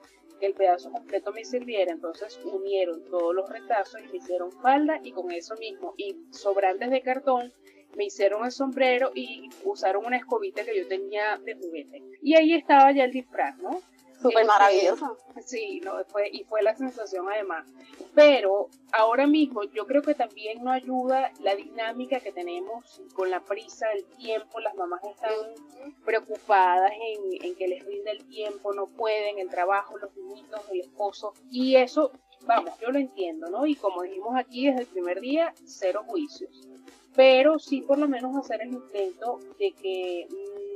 el 0.46 0.54
pedazo 0.54 0.90
completo 0.90 1.32
me 1.32 1.44
sirviera, 1.44 1.92
entonces 1.92 2.38
unieron 2.44 3.04
todos 3.04 3.34
los 3.34 3.48
retazos 3.48 4.00
y 4.00 4.08
me 4.08 4.18
hicieron 4.18 4.52
falda 4.52 5.00
y 5.02 5.12
con 5.12 5.30
eso 5.32 5.54
mismo 5.56 5.94
y 5.96 6.16
sobrantes 6.30 6.90
de 6.90 7.00
cartón 7.02 7.52
me 7.96 8.04
hicieron 8.04 8.44
el 8.44 8.52
sombrero 8.52 9.10
y 9.14 9.48
usaron 9.64 10.06
una 10.06 10.18
escobita 10.18 10.64
que 10.64 10.76
yo 10.76 10.86
tenía 10.86 11.38
de 11.44 11.54
juguete. 11.54 12.02
Y 12.22 12.36
ahí 12.36 12.54
estaba 12.54 12.92
ya 12.92 13.04
el 13.04 13.12
disfraz, 13.12 13.56
¿no? 13.58 13.80
Súper 14.20 14.46
maravilloso. 14.46 15.16
Sí, 15.44 15.80
no, 15.84 16.04
fue, 16.06 16.28
y 16.32 16.44
fue 16.44 16.62
la 16.62 16.74
sensación 16.74 17.26
además. 17.28 17.66
Pero 18.14 18.68
ahora 18.92 19.26
mismo 19.26 19.62
yo 19.64 19.86
creo 19.86 20.02
que 20.02 20.14
también 20.14 20.62
no 20.62 20.72
ayuda 20.72 21.32
la 21.40 21.54
dinámica 21.54 22.20
que 22.20 22.32
tenemos 22.32 23.00
con 23.14 23.30
la 23.30 23.40
prisa 23.40 23.88
del 23.88 24.04
tiempo. 24.16 24.60
Las 24.60 24.74
mamás 24.74 25.02
están 25.04 25.34
preocupadas 26.04 26.92
en, 26.92 27.44
en 27.44 27.54
que 27.54 27.68
les 27.68 27.84
rinde 27.84 28.10
el 28.10 28.26
tiempo, 28.26 28.74
no 28.74 28.86
pueden, 28.86 29.38
el 29.38 29.48
trabajo, 29.48 29.96
los 29.98 30.14
niños, 30.16 30.60
el 30.72 30.80
esposo. 30.80 31.34
Y 31.50 31.76
eso, 31.76 32.12
vamos, 32.42 32.78
yo 32.80 32.90
lo 32.90 32.98
entiendo, 32.98 33.48
¿no? 33.50 33.66
Y 33.66 33.76
como 33.76 34.02
dijimos 34.02 34.36
aquí 34.36 34.66
desde 34.66 34.82
el 34.82 34.86
primer 34.88 35.20
día, 35.20 35.54
cero 35.64 36.02
juicios 36.06 36.68
pero 37.18 37.58
sí 37.58 37.80
por 37.80 37.98
lo 37.98 38.06
menos 38.06 38.36
hacer 38.36 38.62
el 38.62 38.74
intento 38.74 39.40
de 39.58 39.72
que 39.72 40.28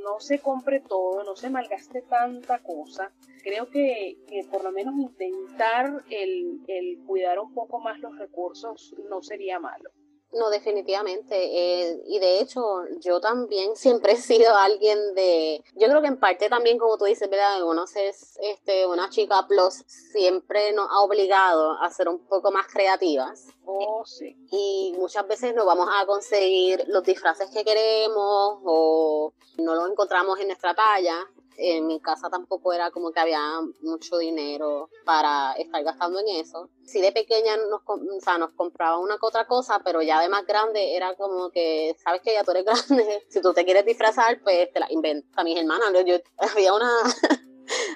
no 0.02 0.20
se 0.20 0.40
compre 0.40 0.80
todo, 0.80 1.24
no 1.24 1.36
se 1.36 1.50
malgaste 1.50 2.02
tanta 2.02 2.62
cosa. 2.62 3.12
Creo 3.42 3.68
que, 3.70 4.18
por 4.50 4.64
lo 4.64 4.72
menos 4.72 4.94
intentar 4.98 6.04
el, 6.10 6.60
el 6.68 6.98
cuidar 7.06 7.38
un 7.38 7.52
poco 7.54 7.80
más 7.80 7.98
los 8.00 8.16
recursos 8.18 8.94
no 9.08 9.22
sería 9.22 9.58
malo. 9.58 9.90
No, 10.32 10.48
definitivamente. 10.50 11.34
Eh, 11.34 12.02
y 12.06 12.18
de 12.18 12.40
hecho, 12.40 12.62
yo 13.00 13.20
también 13.20 13.76
siempre 13.76 14.12
he 14.12 14.16
sido 14.16 14.54
alguien 14.54 15.14
de. 15.14 15.62
Yo 15.74 15.88
creo 15.88 16.00
que 16.00 16.08
en 16.08 16.18
parte 16.18 16.48
también, 16.48 16.78
como 16.78 16.96
tú 16.96 17.04
dices, 17.04 17.28
¿verdad? 17.28 17.62
Uno 17.64 17.84
es 17.84 18.38
este, 18.40 18.86
una 18.86 19.10
chica 19.10 19.46
plus, 19.46 19.84
siempre 19.86 20.72
nos 20.72 20.88
ha 20.90 21.00
obligado 21.00 21.72
a 21.80 21.90
ser 21.90 22.08
un 22.08 22.18
poco 22.26 22.50
más 22.50 22.66
creativas. 22.66 23.48
Oh, 23.64 24.04
sí. 24.04 24.36
Y 24.50 24.94
muchas 24.98 25.26
veces 25.28 25.54
no 25.54 25.64
vamos 25.64 25.88
a 25.94 26.06
conseguir 26.06 26.84
los 26.88 27.02
disfraces 27.04 27.50
que 27.50 27.64
queremos 27.64 28.58
o 28.64 29.32
no 29.58 29.74
los 29.74 29.90
encontramos 29.90 30.38
en 30.40 30.48
nuestra 30.48 30.74
talla 30.74 31.28
en 31.56 31.86
mi 31.86 32.00
casa 32.00 32.30
tampoco 32.30 32.72
era 32.72 32.90
como 32.90 33.12
que 33.12 33.20
había 33.20 33.40
mucho 33.80 34.18
dinero 34.18 34.88
para 35.04 35.52
estar 35.52 35.82
gastando 35.82 36.20
en 36.20 36.28
eso. 36.28 36.70
Sí 36.84 37.00
de 37.00 37.12
pequeña 37.12 37.56
nos, 37.56 37.82
o 37.86 38.20
sea, 38.20 38.38
nos 38.38 38.52
compraba 38.52 38.98
una 38.98 39.18
que 39.18 39.26
otra 39.26 39.46
cosa, 39.46 39.80
pero 39.84 40.02
ya 40.02 40.20
de 40.20 40.28
más 40.28 40.46
grande 40.46 40.96
era 40.96 41.14
como 41.14 41.50
que, 41.50 41.96
sabes 42.02 42.22
que 42.22 42.32
ya 42.32 42.44
tú 42.44 42.52
eres 42.52 42.64
grande, 42.88 43.24
si 43.28 43.40
tú 43.40 43.52
te 43.52 43.64
quieres 43.64 43.84
disfrazar, 43.84 44.40
pues 44.42 44.72
te 44.72 44.80
la 44.80 44.86
inventa. 44.90 45.44
Mis 45.44 45.58
hermanas, 45.58 45.92
yo, 46.04 46.16
había 46.38 46.74
una... 46.74 46.90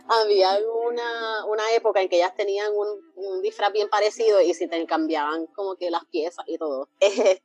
había 0.08 0.58
una, 0.84 1.44
una 1.46 1.72
época 1.74 2.00
en 2.00 2.08
que 2.08 2.16
ellas 2.16 2.34
tenían 2.36 2.72
un, 2.74 2.86
un 3.16 3.42
disfraz 3.42 3.72
bien 3.72 3.88
parecido 3.88 4.40
y 4.40 4.54
si 4.54 4.68
te 4.68 4.84
cambiaban 4.86 5.46
como 5.46 5.74
que 5.76 5.90
las 5.90 6.04
piezas 6.06 6.44
y 6.46 6.58
todo. 6.58 6.88
Este, 7.00 7.40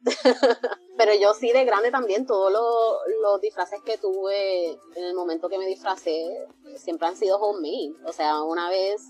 pero 0.98 1.14
yo 1.16 1.34
sí 1.34 1.52
de 1.52 1.66
grande 1.66 1.90
también, 1.90 2.26
todos 2.26 2.52
los, 2.52 3.42
disfraces 3.42 3.82
que 3.84 3.98
tuve 3.98 4.72
en 4.96 5.04
el 5.04 5.16
momento 5.16 5.50
que 5.50 5.58
me 5.58 5.66
disfracé 5.66 6.48
siempre 6.78 7.08
han 7.08 7.18
sido 7.18 7.38
homemade. 7.38 7.96
O 8.06 8.14
sea, 8.14 8.42
una 8.44 8.70
vez 8.70 9.02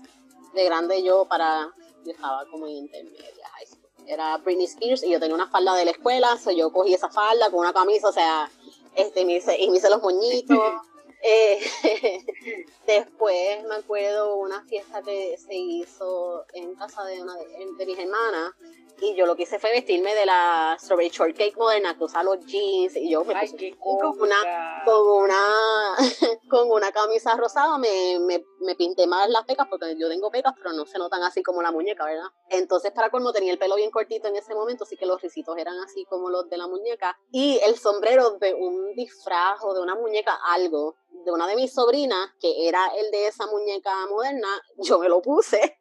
de 0.54 0.64
grande 0.64 1.02
yo 1.02 1.26
para, 1.26 1.72
yo 2.04 2.12
estaba 2.12 2.46
como 2.46 2.66
en 2.66 2.76
intermedia, 2.76 3.48
high 3.56 3.66
school. 3.66 3.90
Era 4.06 4.38
Britney 4.38 4.64
Spears 4.64 5.02
y 5.04 5.10
yo 5.10 5.20
tenía 5.20 5.34
una 5.34 5.48
falda 5.48 5.74
de 5.74 5.84
la 5.84 5.90
escuela, 5.90 6.38
so 6.38 6.50
yo 6.50 6.72
cogí 6.72 6.94
esa 6.94 7.10
falda 7.10 7.50
con 7.50 7.60
una 7.60 7.72
camisa, 7.72 8.08
o 8.08 8.12
sea, 8.12 8.50
este, 8.94 9.24
me 9.24 9.36
hice, 9.36 9.60
y 9.60 9.70
me 9.70 9.76
hice 9.76 9.90
los 9.90 10.02
moñitos. 10.02 10.58
Eh, 11.24 11.60
después 12.86 13.62
me 13.68 13.76
acuerdo 13.76 14.34
una 14.34 14.64
fiesta 14.64 15.02
que 15.02 15.36
se 15.38 15.54
hizo 15.54 16.44
en 16.52 16.74
casa 16.74 17.04
de 17.04 17.22
una 17.22 17.36
de, 17.36 17.86
mis 17.86 17.96
hermanas 17.96 18.52
y 19.00 19.14
yo 19.14 19.24
lo 19.26 19.36
que 19.36 19.44
hice 19.44 19.60
fue 19.60 19.70
vestirme 19.70 20.16
de 20.16 20.26
la 20.26 20.76
strawberry 20.80 21.10
shortcake 21.10 21.56
moderna 21.56 21.96
que 21.96 22.04
usa 22.04 22.24
los 22.24 22.44
jeans 22.46 22.96
y 22.96 23.10
yo 23.10 23.24
me 23.24 23.34
puse 23.36 23.76
con 23.78 24.20
una 24.20 24.82
con 24.84 25.22
una 25.22 25.96
con 26.50 26.70
una 26.70 26.90
camisa 26.90 27.36
rosada 27.36 27.78
me, 27.78 28.18
me, 28.18 28.44
me, 28.60 28.74
pinté 28.74 29.06
más 29.06 29.28
las 29.30 29.44
pecas 29.44 29.68
porque 29.68 29.96
yo 29.96 30.08
tengo 30.08 30.30
pecas 30.30 30.54
pero 30.56 30.72
no 30.72 30.86
se 30.86 30.98
notan 30.98 31.22
así 31.22 31.42
como 31.44 31.62
la 31.62 31.70
muñeca 31.70 32.04
verdad 32.04 32.26
entonces 32.48 32.90
para 32.90 33.10
colmo 33.10 33.32
tenía 33.32 33.52
el 33.52 33.58
pelo 33.58 33.76
bien 33.76 33.92
cortito 33.92 34.26
en 34.26 34.36
ese 34.36 34.54
momento 34.54 34.84
así 34.84 34.96
que 34.96 35.06
los 35.06 35.22
risitos 35.22 35.56
eran 35.56 35.78
así 35.78 36.04
como 36.04 36.30
los 36.30 36.48
de 36.48 36.56
la 36.56 36.66
muñeca 36.66 37.16
y 37.30 37.60
el 37.64 37.78
sombrero 37.78 38.30
de 38.38 38.54
un 38.54 38.94
disfraz 38.94 39.62
o 39.62 39.72
de 39.72 39.80
una 39.80 39.94
muñeca 39.94 40.34
algo 40.46 40.96
de 41.24 41.30
una 41.30 41.46
de 41.46 41.56
mis 41.56 41.72
sobrinas, 41.72 42.30
que 42.40 42.68
era 42.68 42.86
el 42.96 43.10
de 43.10 43.28
esa 43.28 43.46
muñeca 43.46 44.06
moderna, 44.06 44.48
yo 44.78 44.98
me 44.98 45.08
lo 45.08 45.22
puse. 45.22 45.78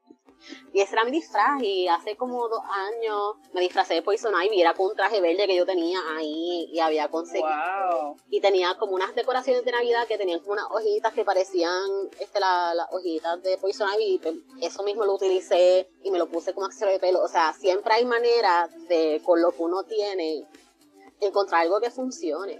Y 0.73 0.81
ese 0.81 0.93
era 0.93 1.03
mi 1.03 1.11
disfraz. 1.11 1.61
Y 1.61 1.87
hace 1.87 2.15
como 2.15 2.47
dos 2.47 2.63
años 2.63 3.35
me 3.53 3.61
disfrazé 3.61 3.93
de 3.93 4.01
Poison 4.01 4.33
Ivy. 4.33 4.61
Era 4.61 4.73
con 4.73 4.87
un 4.87 4.95
traje 4.95 5.21
verde 5.21 5.45
que 5.45 5.55
yo 5.55 5.65
tenía 5.65 5.99
ahí 6.15 6.67
y 6.71 6.79
había 6.79 7.09
conseguido. 7.09 8.15
Y 8.29 8.41
tenía 8.41 8.75
como 8.79 8.93
unas 8.93 9.13
decoraciones 9.13 9.63
de 9.63 9.71
Navidad 9.71 10.07
que 10.07 10.17
tenían 10.17 10.39
como 10.39 10.53
unas 10.53 10.65
hojitas 10.71 11.13
que 11.13 11.23
parecían 11.23 11.89
este, 12.19 12.39
las 12.39 12.87
hojitas 12.91 13.41
de 13.43 13.57
Poison 13.57 13.87
Ivy. 13.93 14.19
Pues, 14.19 14.35
eso 14.61 14.83
mismo 14.83 15.05
lo 15.05 15.13
utilicé 15.13 15.89
y 16.03 16.11
me 16.11 16.17
lo 16.17 16.27
puse 16.27 16.53
como 16.53 16.65
accesorio 16.65 16.93
de 16.93 16.99
pelo. 16.99 17.21
O 17.21 17.27
sea, 17.27 17.53
siempre 17.53 17.93
hay 17.93 18.05
maneras 18.05 18.71
de, 18.87 19.21
con 19.23 19.41
lo 19.41 19.51
que 19.51 19.61
uno 19.61 19.83
tiene, 19.83 20.47
encontrar 21.19 21.61
algo 21.61 21.79
que 21.79 21.91
funcione 21.91 22.59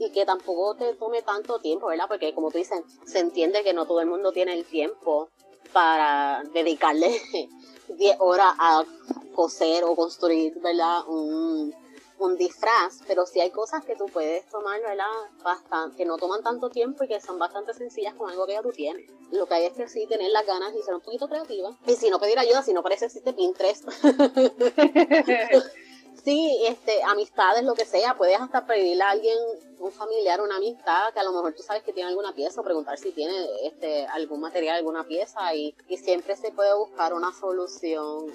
y 0.00 0.10
que 0.10 0.24
tampoco 0.24 0.74
te 0.76 0.94
tome 0.94 1.20
tanto 1.20 1.58
tiempo, 1.58 1.88
¿verdad? 1.88 2.06
Porque 2.08 2.34
como 2.34 2.50
tú 2.50 2.56
dices, 2.56 2.82
se 3.04 3.18
entiende 3.18 3.62
que 3.62 3.74
no 3.74 3.86
todo 3.86 4.00
el 4.00 4.06
mundo 4.06 4.32
tiene 4.32 4.54
el 4.54 4.64
tiempo 4.64 5.28
para 5.74 6.42
dedicarle 6.54 7.20
10 7.88 8.16
horas 8.18 8.54
a 8.58 8.82
coser 9.34 9.84
o 9.84 9.94
construir, 9.94 10.58
¿verdad? 10.60 11.06
Un, 11.06 11.74
disfraz, 12.36 13.00
pero 13.06 13.24
sí 13.24 13.40
hay 13.40 13.50
cosas 13.50 13.82
que 13.84 13.96
tú 13.96 14.04
puedes 14.06 14.46
tomar, 14.48 14.80
¿verdad? 14.82 15.06
Bastante, 15.42 15.96
que 15.96 16.04
no 16.04 16.18
toman 16.18 16.42
tanto 16.42 16.68
tiempo 16.68 17.04
y 17.04 17.08
que 17.08 17.20
son 17.20 17.38
bastante 17.38 17.72
sencillas 17.72 18.14
con 18.14 18.28
algo 18.28 18.46
que 18.46 18.52
ya 18.52 18.62
tú 18.62 18.72
tienes. 18.72 19.10
Lo 19.32 19.46
que 19.46 19.54
hay 19.54 19.64
es 19.64 19.72
que 19.72 19.88
sí 19.88 20.06
tener 20.06 20.30
las 20.30 20.46
ganas 20.46 20.74
y 20.74 20.82
ser 20.82 20.94
un 20.94 21.00
poquito 21.00 21.28
creativa. 21.28 21.74
Y 21.86 21.94
si 21.94 22.10
no 22.10 22.20
pedir 22.20 22.38
ayuda, 22.38 22.62
si 22.62 22.74
no 22.74 22.82
parece 22.82 23.06
existe 23.06 23.32
Pinterest. 23.32 23.88
Sí, 26.24 26.60
este, 26.66 27.02
amistades, 27.02 27.64
lo 27.64 27.74
que 27.74 27.84
sea, 27.84 28.16
puedes 28.16 28.40
hasta 28.40 28.66
pedirle 28.66 29.02
a 29.02 29.10
alguien, 29.10 29.36
un 29.78 29.92
familiar, 29.92 30.40
una 30.40 30.56
amistad, 30.56 31.12
que 31.12 31.20
a 31.20 31.24
lo 31.24 31.32
mejor 31.32 31.54
tú 31.54 31.62
sabes 31.62 31.82
que 31.82 31.92
tiene 31.92 32.10
alguna 32.10 32.34
pieza, 32.34 32.60
o 32.60 32.64
preguntar 32.64 32.98
si 32.98 33.12
tiene 33.12 33.34
este, 33.64 34.06
algún 34.06 34.40
material, 34.40 34.76
alguna 34.76 35.04
pieza, 35.04 35.54
y, 35.54 35.74
y 35.88 35.96
siempre 35.96 36.36
se 36.36 36.52
puede 36.52 36.74
buscar 36.76 37.14
una 37.14 37.32
solución 37.32 38.26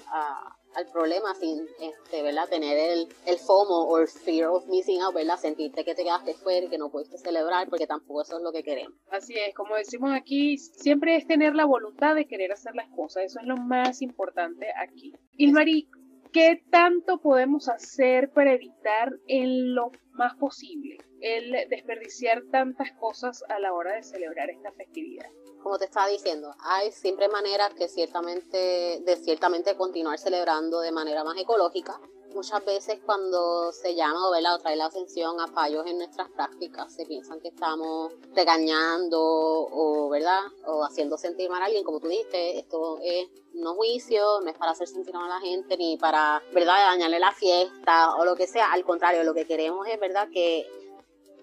al 0.76 0.86
problema 0.92 1.34
sin 1.34 1.66
este, 1.80 2.22
¿verdad? 2.22 2.48
tener 2.50 2.76
el, 2.76 3.08
el 3.24 3.38
FOMO 3.38 3.88
o 3.88 3.98
el 3.98 4.08
fear 4.08 4.48
of 4.48 4.66
missing 4.66 5.00
out, 5.00 5.14
¿verdad? 5.14 5.38
sentirte 5.38 5.84
que 5.84 5.94
te 5.94 6.04
quedaste 6.04 6.34
fuera 6.34 6.66
y 6.66 6.68
que 6.68 6.76
no 6.76 6.90
pudiste 6.90 7.16
celebrar, 7.16 7.68
porque 7.68 7.86
tampoco 7.86 8.22
eso 8.22 8.36
es 8.36 8.42
lo 8.42 8.52
que 8.52 8.62
queremos. 8.62 8.98
Así 9.10 9.34
es, 9.34 9.54
como 9.54 9.74
decimos 9.76 10.12
aquí, 10.14 10.58
siempre 10.58 11.16
es 11.16 11.26
tener 11.26 11.54
la 11.54 11.64
voluntad 11.64 12.14
de 12.14 12.26
querer 12.26 12.52
hacer 12.52 12.74
las 12.74 12.88
cosas, 12.90 13.24
eso 13.24 13.40
es 13.40 13.46
lo 13.46 13.56
más 13.56 14.02
importante 14.02 14.66
aquí. 14.76 15.14
Y 15.32 15.50
Mari, 15.50 15.88
¿Qué 16.36 16.62
tanto 16.70 17.18
podemos 17.22 17.70
hacer 17.70 18.30
para 18.30 18.52
evitar 18.52 19.10
en 19.26 19.74
lo 19.74 19.90
más 20.12 20.34
posible 20.34 20.98
el 21.20 21.68
desperdiciar 21.68 22.42
tantas 22.50 22.92
cosas 22.92 23.44
a 23.48 23.58
la 23.58 23.72
hora 23.72 23.94
de 23.94 24.02
celebrar 24.02 24.50
esta 24.50 24.72
festividad? 24.72 25.26
Como 25.62 25.78
te 25.78 25.86
estaba 25.86 26.08
diciendo, 26.08 26.54
hay 26.60 26.92
siempre 26.92 27.28
maneras 27.28 27.74
que 27.74 27.88
ciertamente, 27.88 29.00
de 29.04 29.16
ciertamente 29.16 29.76
continuar 29.76 30.18
celebrando 30.18 30.80
de 30.80 30.92
manera 30.92 31.24
más 31.24 31.36
ecológica, 31.38 32.00
muchas 32.36 32.62
veces 32.66 33.00
cuando 33.04 33.72
se 33.72 33.94
llama 33.94 34.28
o, 34.28 34.58
trae 34.58 34.76
la 34.76 34.84
atención 34.84 35.40
a 35.40 35.48
fallos 35.48 35.86
en 35.86 35.96
nuestras 35.96 36.30
prácticas, 36.30 36.94
se 36.94 37.06
piensan 37.06 37.40
que 37.40 37.48
estamos 37.48 38.12
regañando 38.34 39.18
o, 39.20 40.08
¿verdad? 40.10 40.40
o 40.66 40.84
haciendo 40.84 41.16
sentir 41.16 41.48
mal 41.48 41.62
a 41.62 41.64
alguien, 41.64 41.82
como 41.82 41.98
tú 41.98 42.08
dijiste, 42.08 42.58
esto 42.58 42.98
es 43.02 43.28
no 43.54 43.74
juicio, 43.74 44.40
no 44.42 44.50
es 44.50 44.58
para 44.58 44.72
hacer 44.72 44.86
sentir 44.86 45.14
mal 45.14 45.30
a 45.30 45.36
la 45.36 45.40
gente 45.40 45.78
ni 45.78 45.96
para 45.96 46.42
¿verdad? 46.52 46.90
dañarle 46.90 47.18
la 47.18 47.32
fiesta 47.32 48.14
o 48.16 48.24
lo 48.26 48.36
que 48.36 48.46
sea, 48.46 48.70
al 48.70 48.84
contrario, 48.84 49.24
lo 49.24 49.32
que 49.32 49.46
queremos 49.46 49.88
es 49.88 49.98
verdad 49.98 50.28
que 50.30 50.66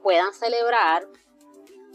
puedan 0.04 0.34
celebrar 0.34 1.08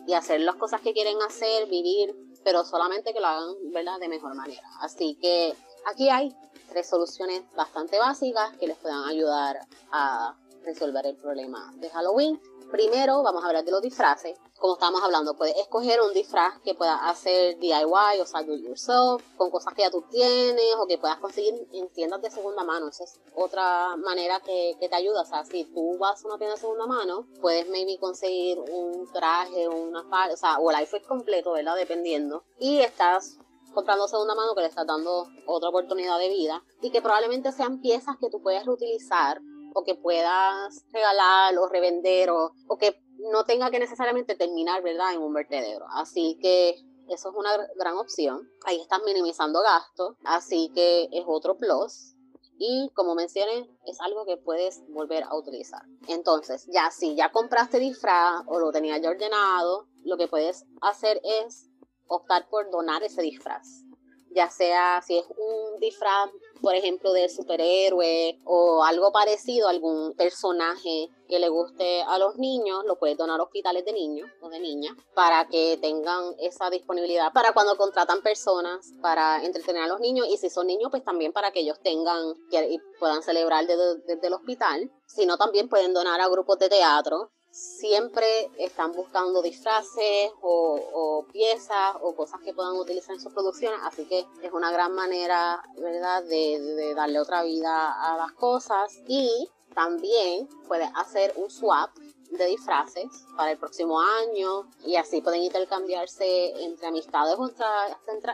y 0.07 0.15
hacer 0.15 0.41
las 0.41 0.57
cosas 0.57 0.81
que 0.81 0.95
quieren 0.95 1.21
hacer, 1.23 1.67
vivir, 1.69 2.17
pero 2.43 2.65
solamente 2.65 3.13
que 3.13 3.21
lo 3.21 3.27
hagan 3.27 3.55
¿verdad? 3.73 4.01
de 4.01 4.09
mejor 4.09 4.35
manera. 4.35 4.67
Así 4.81 5.17
que 5.21 5.55
aquí 5.87 6.09
hay 6.09 6.35
tres 6.69 6.89
soluciones 6.89 7.43
bastante 7.55 7.99
básicas 7.99 8.57
que 8.57 8.67
les 8.67 8.79
puedan 8.79 9.05
ayudar 9.05 9.61
a 9.93 10.35
resolver 10.65 11.07
el 11.07 11.17
problema 11.17 11.73
de 11.77 11.91
Halloween. 11.91 12.41
Primero 12.71 13.23
vamos 13.23 13.43
a 13.43 13.47
hablar 13.47 13.65
de 13.65 13.71
los 13.71 13.81
disfraces. 13.81 14.39
Como 14.59 14.75
estábamos 14.75 15.03
hablando, 15.03 15.35
puedes 15.35 15.57
escoger 15.57 16.03
un 16.03 16.13
disfraz 16.13 16.61
que 16.61 16.75
pueda 16.75 17.09
hacer 17.09 17.59
DIY 17.59 18.21
o 18.21 18.27
sea, 18.27 18.43
do 18.43 18.57
yourself, 18.57 19.25
con 19.37 19.51
cosas 19.51 19.73
que 19.73 19.83
ya 19.83 19.91
tú 19.91 20.05
tienes 20.11 20.75
o 20.79 20.87
que 20.87 20.99
puedas 20.99 21.17
conseguir 21.19 21.55
en 21.73 21.89
tiendas 21.89 22.21
de 22.21 22.31
segunda 22.31 22.65
mano. 22.65 22.89
Esa 22.89 23.05
es 23.05 23.21
otra 23.35 23.97
manera 23.97 24.41
que, 24.41 24.77
te 24.79 24.95
ayuda. 24.95 25.23
O 25.23 25.25
sea, 25.25 25.45
si 25.45 25.65
tú 25.65 25.97
vas 25.99 26.23
a 26.23 26.29
una 26.29 26.37
tienda 26.37 26.57
de 26.57 26.61
segunda 26.61 26.87
mano, 26.87 27.27
puedes 27.41 27.69
maybe 27.71 27.97
conseguir 27.99 28.59
un 28.59 29.11
traje, 29.13 29.67
una 29.69 30.05
o 30.31 30.37
sea, 30.37 30.59
o 30.59 30.71
el 30.71 30.77
outfit 30.77 31.07
completo, 31.07 31.53
¿verdad? 31.53 31.75
Dependiendo. 31.75 32.45
Y 32.59 32.81
estás 32.81 33.39
comprando 33.73 34.09
segunda 34.09 34.35
mano 34.35 34.55
que 34.55 34.63
le 34.63 34.69
estás 34.69 34.87
dando 34.87 35.27
otra 35.47 35.71
oportunidad 35.71 36.19
de 36.19 36.29
vida 36.29 36.65
y 36.83 36.91
que 36.91 37.01
probablemente 37.01 37.53
sean 37.53 37.81
piezas 37.81 38.17
que 38.19 38.29
tú 38.29 38.43
puedes 38.43 38.67
reutilizar 38.67 39.41
que 39.85 39.95
puedas 39.95 40.85
regalar 40.93 41.57
o 41.59 41.69
revender 41.69 42.31
o, 42.31 42.53
o 42.69 42.79
que 42.79 43.01
no 43.19 43.45
tenga 43.45 43.71
que 43.71 43.79
necesariamente 43.79 44.35
terminar, 44.37 44.83
¿verdad?, 44.83 45.15
en 45.15 45.23
un 45.23 45.33
vertedero. 45.33 45.87
Así 45.93 46.39
que 46.41 46.77
eso 47.09 47.31
es 47.31 47.35
una 47.35 47.51
gran 47.77 47.97
opción. 47.97 48.49
Ahí 48.65 48.81
estás 48.81 49.01
minimizando 49.05 49.61
gastos, 49.63 50.17
así 50.25 50.71
que 50.75 51.09
es 51.13 51.25
otro 51.27 51.57
plus. 51.57 52.15
Y 52.61 52.91
como 52.95 53.15
mencioné, 53.15 53.71
es 53.87 54.01
algo 54.01 54.25
que 54.27 54.37
puedes 54.37 54.83
volver 54.89 55.23
a 55.25 55.37
utilizar. 55.37 55.83
Entonces, 56.09 56.67
ya 56.73 56.91
si 56.91 57.15
ya 57.15 57.31
compraste 57.31 57.79
disfraz 57.79 58.43
o 58.47 58.59
lo 58.59 58.73
tenías 58.73 59.01
ya 59.01 59.11
ordenado, 59.11 59.87
lo 60.05 60.17
que 60.17 60.27
puedes 60.27 60.65
hacer 60.81 61.21
es 61.23 61.71
optar 62.09 62.49
por 62.49 62.71
donar 62.71 63.03
ese 63.05 63.23
disfraz 63.23 63.85
ya 64.31 64.51
sea 64.51 65.03
si 65.03 65.19
es 65.19 65.27
un 65.29 65.81
disfraz, 65.81 66.31
por 66.61 66.75
ejemplo, 66.75 67.13
de 67.13 67.29
superhéroe 67.29 68.39
o 68.45 68.83
algo 68.85 69.13
parecido, 69.13 69.69
algún 69.69 70.15
personaje 70.15 71.11
que 71.29 71.39
le 71.39 71.49
guste 71.49 72.03
a 72.03 72.19
los 72.19 72.37
niños, 72.37 72.85
lo 72.87 72.99
puedes 72.99 73.17
donar 73.17 73.39
a 73.41 73.43
hospitales 73.43 73.85
de 73.85 73.93
niños 73.93 74.31
o 74.41 74.49
de 74.49 74.61
niñas 74.61 74.95
para 75.15 75.47
que 75.49 75.79
tengan 75.81 76.35
esa 76.39 76.71
disponibilidad 76.71 77.33
para 77.33 77.53
cuando 77.53 77.77
contratan 77.77 78.23
personas 78.23 78.93
para 79.03 79.45
entretener 79.45 79.83
a 79.83 79.89
los 79.89 80.01
niños 80.01 80.27
y 80.29 80.37
si 80.39 80.49
son 80.49 80.67
niños, 80.67 80.91
pues 80.91 81.05
también 81.05 81.33
para 81.33 81.51
que 81.51 81.61
ellos 81.61 81.79
tengan 81.83 82.35
y 82.51 82.79
puedan 82.99 83.23
celebrar 83.23 83.67
desde, 83.67 83.97
desde 84.07 84.27
el 84.27 84.33
hospital. 84.33 84.91
Si 85.07 85.27
no, 85.27 85.37
también 85.37 85.69
pueden 85.69 85.93
donar 85.93 86.21
a 86.21 86.29
grupos 86.29 86.59
de 86.59 86.69
teatro 86.69 87.31
siempre 87.51 88.51
están 88.59 88.93
buscando 88.93 89.43
disfraces 89.43 90.31
o, 90.43 91.08
piezas 91.39 91.95
o 92.03 92.17
cosas 92.17 92.41
que 92.41 92.53
puedan 92.53 92.75
utilizar 92.75 93.15
en 93.15 93.21
sus 93.21 93.33
producciones, 93.33 93.79
así 93.85 94.07
que 94.07 94.27
es 94.43 94.53
una 94.53 94.73
gran 94.73 94.93
manera, 94.93 95.63
¿verdad?, 95.77 96.25
de, 96.25 96.95
darle 96.97 97.21
otra 97.21 97.45
vida 97.45 97.93
a 97.93 98.17
las 98.17 98.33
cosas 98.33 99.01
y 99.07 99.49
también 99.73 100.49
puedes 100.67 100.91
hacer 100.97 101.33
un 101.37 101.49
swap 101.49 101.91
de 102.31 102.47
disfraces 102.47 103.07
para 103.37 103.53
el 103.53 103.59
próximo 103.59 104.01
año 104.01 104.69
y 104.85 104.97
así 104.97 105.21
pueden 105.21 105.43
intercambiarse 105.43 106.51
entre 106.63 106.89
amistades 106.89 107.37
o 107.39 107.45
hasta, 107.45 107.87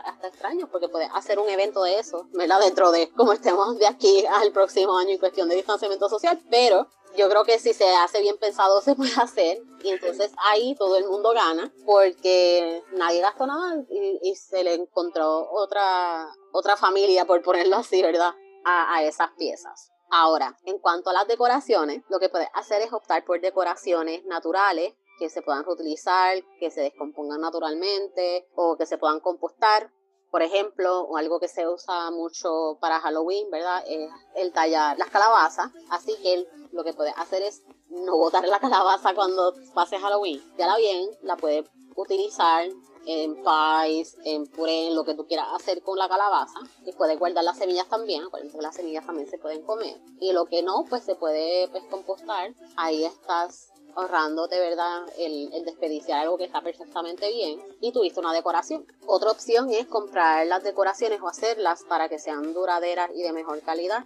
hasta, 0.03 0.27
extraños 0.27 0.69
porque 0.69 0.89
puedes 0.89 1.09
hacer 1.13 1.39
un 1.39 1.49
evento 1.49 1.83
de 1.83 1.99
eso, 1.99 2.27
¿verdad? 2.33 2.59
Dentro 2.59 2.91
de 2.91 3.11
como 3.11 3.33
estemos 3.33 3.77
de 3.79 3.87
aquí 3.87 4.25
al 4.25 4.51
próximo 4.51 4.97
año 4.97 5.11
en 5.11 5.19
cuestión 5.19 5.49
de 5.49 5.55
distanciamiento 5.55 6.09
social, 6.09 6.39
pero 6.49 6.87
yo 7.17 7.29
creo 7.29 7.45
que 7.45 7.59
si 7.59 7.73
se 7.73 7.87
hace 7.95 8.21
bien 8.21 8.37
pensado 8.37 8.81
se 8.81 8.95
puede 8.95 9.13
hacer 9.17 9.61
y 9.83 9.89
entonces 9.89 10.31
ahí 10.45 10.75
todo 10.75 10.97
el 10.97 11.05
mundo 11.07 11.31
gana 11.33 11.71
porque 11.85 12.83
nadie 12.93 13.21
gastó 13.21 13.47
nada 13.47 13.83
y, 13.89 14.35
se 14.35 14.63
le 14.63 14.73
encontró 14.73 15.49
otra, 15.51 16.27
otra 16.51 16.75
familia, 16.75 17.25
por 17.25 17.41
ponerlo 17.41 17.77
así, 17.77 18.01
¿verdad? 18.01 18.33
A, 18.65 18.95
a 18.95 19.03
esas 19.03 19.31
piezas. 19.37 19.94
Ahora, 20.17 20.57
en 20.63 20.79
cuanto 20.79 21.09
a 21.09 21.13
las 21.13 21.27
decoraciones, 21.27 22.01
lo 22.07 22.19
que 22.19 22.29
puedes 22.29 22.47
hacer 22.53 22.81
es 22.81 22.93
optar 22.93 23.25
por 23.25 23.41
decoraciones 23.41 24.23
naturales 24.23 24.93
que 25.19 25.29
se 25.29 25.41
puedan 25.41 25.65
reutilizar, 25.65 26.41
que 26.57 26.71
se 26.71 26.79
descompongan 26.79 27.41
naturalmente 27.41 28.47
o 28.55 28.77
que 28.77 28.85
se 28.85 28.97
puedan 28.97 29.19
compostar 29.19 29.91
por 30.31 30.41
ejemplo, 30.41 31.15
algo 31.15 31.39
que 31.39 31.47
se 31.47 31.65
usa 31.65 32.11
mucho 32.11 32.77
para 32.81 32.99
Halloween, 32.99 33.49
¿verdad? 33.49 33.81
Es 33.87 34.09
el 34.35 34.51
tallar 34.51 34.97
las 34.97 35.09
calabazas. 35.09 35.71
Así 35.89 36.13
que 36.21 36.45
lo 36.73 36.83
que 36.83 36.93
puedes 36.93 37.13
hacer 37.17 37.41
es 37.41 37.63
no 37.89 38.17
botar 38.17 38.45
la 38.45 38.59
calabaza 38.59 39.15
cuando 39.15 39.53
pase 39.73 39.97
Halloween. 39.97 40.41
Ya 40.57 40.67
la 40.67 40.75
bien, 40.75 41.09
la 41.21 41.37
puedes 41.37 41.65
utilizar 41.95 42.67
en 43.05 43.35
pies, 43.35 44.17
en 44.23 44.47
puré, 44.47 44.91
lo 44.91 45.03
que 45.03 45.13
tú 45.13 45.27
quieras 45.27 45.47
hacer 45.53 45.81
con 45.81 45.97
la 45.97 46.09
calabaza. 46.09 46.59
Y 46.85 46.91
puedes 46.93 47.17
guardar 47.19 47.43
las 47.43 47.57
semillas 47.57 47.87
también, 47.87 48.23
acuérdense 48.23 48.57
que 48.57 48.63
las 48.63 48.75
semillas 48.75 49.05
también 49.05 49.29
se 49.29 49.37
pueden 49.37 49.61
comer. 49.63 49.97
Y 50.19 50.33
lo 50.33 50.45
que 50.45 50.63
no, 50.63 50.85
pues 50.89 51.03
se 51.03 51.15
puede 51.15 51.67
pues, 51.69 51.83
compostar. 51.89 52.53
Ahí 52.75 53.05
estás 53.05 53.71
ahorrándote, 53.95 54.59
¿verdad?, 54.59 55.03
el, 55.17 55.53
el, 55.53 55.63
desperdiciar 55.63 56.19
algo 56.19 56.37
que 56.37 56.43
está 56.43 56.61
perfectamente 56.61 57.31
bien 57.31 57.61
y 57.79 57.91
tuviste 57.93 58.19
una 58.19 58.33
decoración. 58.33 58.85
Otra 59.05 59.31
opción 59.31 59.71
es 59.71 59.87
comprar 59.87 60.45
las 60.47 60.63
decoraciones 60.63 61.21
o 61.21 61.29
hacerlas 61.29 61.83
para 61.83 62.09
que 62.09 62.19
sean 62.19 62.53
duraderas 62.53 63.09
y 63.15 63.23
de 63.23 63.31
mejor 63.31 63.61
calidad, 63.61 64.03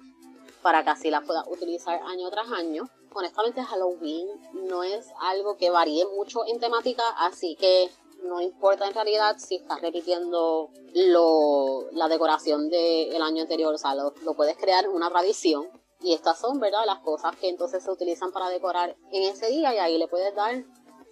para 0.62 0.84
que 0.84 0.91
así 0.91 1.10
las 1.10 1.24
puedas 1.25 1.46
utilizar 1.48 2.00
año 2.03 2.29
tras 2.29 2.51
año. 2.51 2.88
Honestamente, 3.13 3.63
Halloween 3.63 4.27
no 4.53 4.84
es 4.84 5.08
algo 5.22 5.58
que 5.58 5.72
varíe 5.72 6.06
mucho 6.06 6.46
en 6.46 6.60
temática, 6.60 7.03
así 7.18 7.56
que 7.56 7.90
no 8.24 8.42
importa 8.42 8.88
en 8.88 8.94
realidad 8.94 9.38
si 9.38 9.55
estás 9.55 9.82
repitiendo 9.82 10.70
lo, 10.94 11.90
la 11.92 12.08
decoración 12.08 12.70
del 12.70 13.22
año 13.22 13.44
anterior, 13.44 13.74
o 13.74 13.77
sea, 13.77 13.96
lo, 13.96 14.14
lo 14.24 14.34
puedes 14.34 14.58
crear 14.58 14.88
una 14.90 15.10
tradición 15.10 15.68
y 16.01 16.14
estas 16.14 16.40
son, 16.40 16.60
¿verdad? 16.60 16.86
Las 16.86 17.00
cosas 17.00 17.36
que 17.36 17.50
entonces 17.50 17.84
se 17.84 17.92
utilizan 17.92 18.32
para 18.32 18.50
decorar 18.50 18.96
en 19.12 19.24
ese 19.24 19.48
día 19.48 19.74
y 19.74 19.77
ahí 19.77 19.98
le 19.98 20.08
puedes 20.08 20.34
dar 20.34 20.64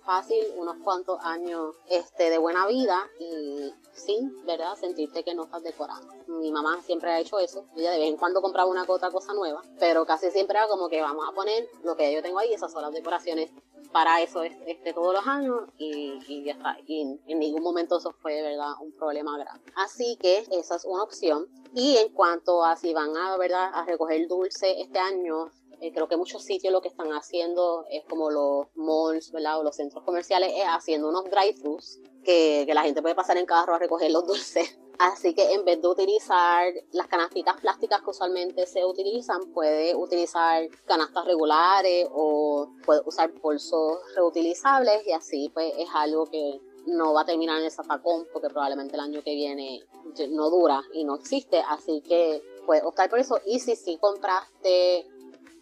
fácil 0.07 0.41
unos 0.55 0.77
cuantos 0.77 1.19
años 1.21 1.75
este, 1.89 2.29
de 2.29 2.37
buena 2.37 2.65
vida 2.65 2.97
y 3.19 3.73
sin, 3.91 4.45
¿verdad? 4.45 4.75
Sentirte 4.79 5.21
que 5.21 5.35
no 5.35 5.43
estás 5.43 5.63
decorando. 5.63 6.13
Mi 6.27 6.49
mamá 6.49 6.81
siempre 6.81 7.11
ha 7.11 7.19
hecho 7.19 7.39
eso. 7.39 7.65
Ella 7.75 7.91
de 7.91 7.99
vez 7.99 8.07
en 8.07 8.15
cuando 8.15 8.41
compraba 8.41 8.71
una 8.71 8.85
otra 8.87 9.11
cosa 9.11 9.33
nueva, 9.33 9.61
pero 9.79 10.05
casi 10.05 10.31
siempre 10.31 10.57
era 10.57 10.69
como 10.69 10.87
que 10.87 11.01
vamos 11.01 11.27
a 11.27 11.33
poner 11.33 11.67
lo 11.83 11.97
que 11.97 12.13
yo 12.13 12.21
tengo 12.21 12.39
ahí, 12.39 12.53
esas 12.53 12.71
son 12.71 12.83
las 12.83 12.93
decoraciones 12.93 13.51
para 13.91 14.21
eso 14.21 14.43
este, 14.43 14.93
todos 14.93 15.13
los 15.13 15.27
años 15.27 15.61
y, 15.77 16.19
y 16.27 16.43
ya 16.43 16.53
está. 16.53 16.77
Y 16.85 17.19
en, 17.27 17.39
ningún 17.39 17.63
momento 17.63 17.97
eso 17.97 18.13
fue, 18.21 18.41
¿verdad? 18.41 18.73
Un 18.81 18.91
problema 18.93 19.37
grave. 19.37 19.59
Así 19.75 20.17
que 20.17 20.45
esa 20.51 20.75
es 20.75 20.85
una 20.85 21.03
opción. 21.03 21.47
Y 21.73 21.97
en 21.97 22.09
cuanto 22.09 22.63
a 22.63 22.75
si 22.75 22.93
van 22.93 23.15
a, 23.15 23.37
¿verdad? 23.37 23.71
A 23.73 23.85
recoger 23.85 24.27
dulce 24.27 24.81
este 24.81 24.99
año, 24.99 25.51
eh, 25.79 25.91
creo 25.93 26.07
que 26.07 26.17
muchos 26.17 26.43
sitios 26.43 26.73
lo 26.73 26.81
que 26.81 26.87
están 26.87 27.09
haciendo 27.09 27.85
es 27.89 28.03
como 28.05 28.31
los 28.31 28.67
malls, 28.75 29.31
¿verdad? 29.31 29.59
O 29.59 29.63
los 29.63 29.75
centros 29.75 30.03
comerciales, 30.03 30.51
es 30.55 30.65
haciendo 30.65 31.09
unos 31.09 31.25
drive-thrus 31.25 31.99
que, 32.23 32.63
que, 32.65 32.73
la 32.73 32.83
gente 32.83 33.01
puede 33.01 33.15
pasar 33.15 33.37
en 33.37 33.45
carro 33.45 33.75
a 33.75 33.79
recoger 33.79 34.11
los 34.11 34.25
dulces. 34.27 34.79
Así 34.99 35.35
que 35.35 35.53
en 35.53 35.63
vez 35.63 35.79
de 35.79 35.87
utilizar 35.87 36.73
las 36.91 37.07
canastitas 37.07 37.61
plásticas 37.61 38.01
que 38.01 38.09
usualmente 38.09 38.65
se 38.65 38.83
utilizan, 38.83 39.51
puede 39.53 39.95
utilizar 39.95 40.67
canastas 40.85 41.25
regulares 41.25 42.07
o 42.11 42.71
puede 42.83 43.01
usar 43.05 43.31
bolsos 43.33 43.99
reutilizables 44.15 45.05
y 45.05 45.11
así 45.11 45.49
pues 45.53 45.71
es 45.77 45.87
algo 45.93 46.25
que 46.25 46.59
no 46.87 47.13
va 47.13 47.21
a 47.21 47.25
terminar 47.25 47.59
en 47.59 47.65
el 47.65 47.71
zafacón 47.71 48.27
porque 48.33 48.49
probablemente 48.49 48.95
el 48.95 49.01
año 49.01 49.21
que 49.21 49.35
viene 49.35 49.83
no 50.29 50.49
dura 50.49 50.81
y 50.93 51.03
no 51.03 51.15
existe. 51.15 51.61
Así 51.67 52.01
que 52.01 52.41
puedes 52.65 52.83
optar 52.83 53.09
por 53.09 53.19
eso. 53.19 53.39
Y 53.45 53.59
si 53.59 53.75
sí 53.75 53.97
compraste 53.99 55.05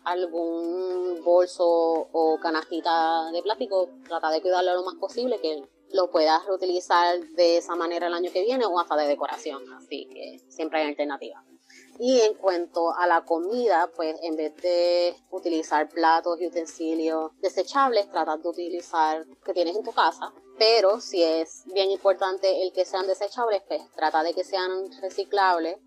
algún 0.05 1.23
bolso 1.23 1.65
o 1.65 2.39
canastita 2.41 3.31
de 3.31 3.41
plástico, 3.41 3.89
trata 4.07 4.29
de 4.29 4.41
cuidarlo 4.41 4.75
lo 4.75 4.83
más 4.83 4.95
posible, 4.95 5.39
que 5.39 5.63
lo 5.91 6.09
puedas 6.09 6.45
reutilizar 6.45 7.19
de 7.19 7.57
esa 7.57 7.75
manera 7.75 8.07
el 8.07 8.13
año 8.13 8.31
que 8.31 8.43
viene 8.43 8.65
o 8.65 8.79
hasta 8.79 8.95
de 8.95 9.07
decoración, 9.07 9.61
así 9.73 10.07
que 10.11 10.39
siempre 10.49 10.81
hay 10.81 10.87
alternativas. 10.87 11.43
Y 11.97 12.19
en 12.21 12.33
cuanto 12.33 12.93
a 12.93 13.07
la 13.07 13.23
comida, 13.23 13.89
pues 13.95 14.17
en 14.21 14.35
vez 14.35 14.55
de 14.57 15.15
utilizar 15.31 15.87
platos 15.87 16.41
y 16.41 16.47
utensilios 16.47 17.31
desechables, 17.39 18.09
trata 18.11 18.35
de 18.37 18.49
utilizar 18.49 19.25
que 19.45 19.53
tienes 19.53 19.77
en 19.77 19.83
tu 19.83 19.93
casa. 19.93 20.33
Pero 20.57 20.99
si 20.99 21.23
es 21.23 21.63
bien 21.73 21.91
importante 21.91 22.63
el 22.63 22.73
que 22.73 22.85
sean 22.85 23.07
desechables, 23.07 23.61
pues 23.67 23.81
trata 23.95 24.23
de 24.23 24.33
que 24.33 24.43
sean 24.43 24.91
reciclables 25.01 25.77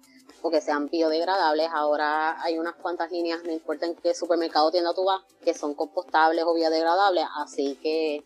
o 0.43 0.51
que 0.51 0.61
sean 0.61 0.89
biodegradables. 0.89 1.69
Ahora 1.73 2.43
hay 2.43 2.59
unas 2.59 2.75
cuantas 2.77 3.11
líneas, 3.11 3.43
no 3.45 3.53
importa 3.53 3.87
en 3.87 3.95
qué 3.97 4.15
supermercado 4.15 4.71
tienda 4.71 4.95
tú 4.95 5.05
vas, 5.05 5.23
que 5.45 5.55
son 5.55 5.75
compostables 5.75 6.45
o 6.45 6.55
biodegradables, 6.55 7.25
así 7.37 7.77
que 7.83 8.25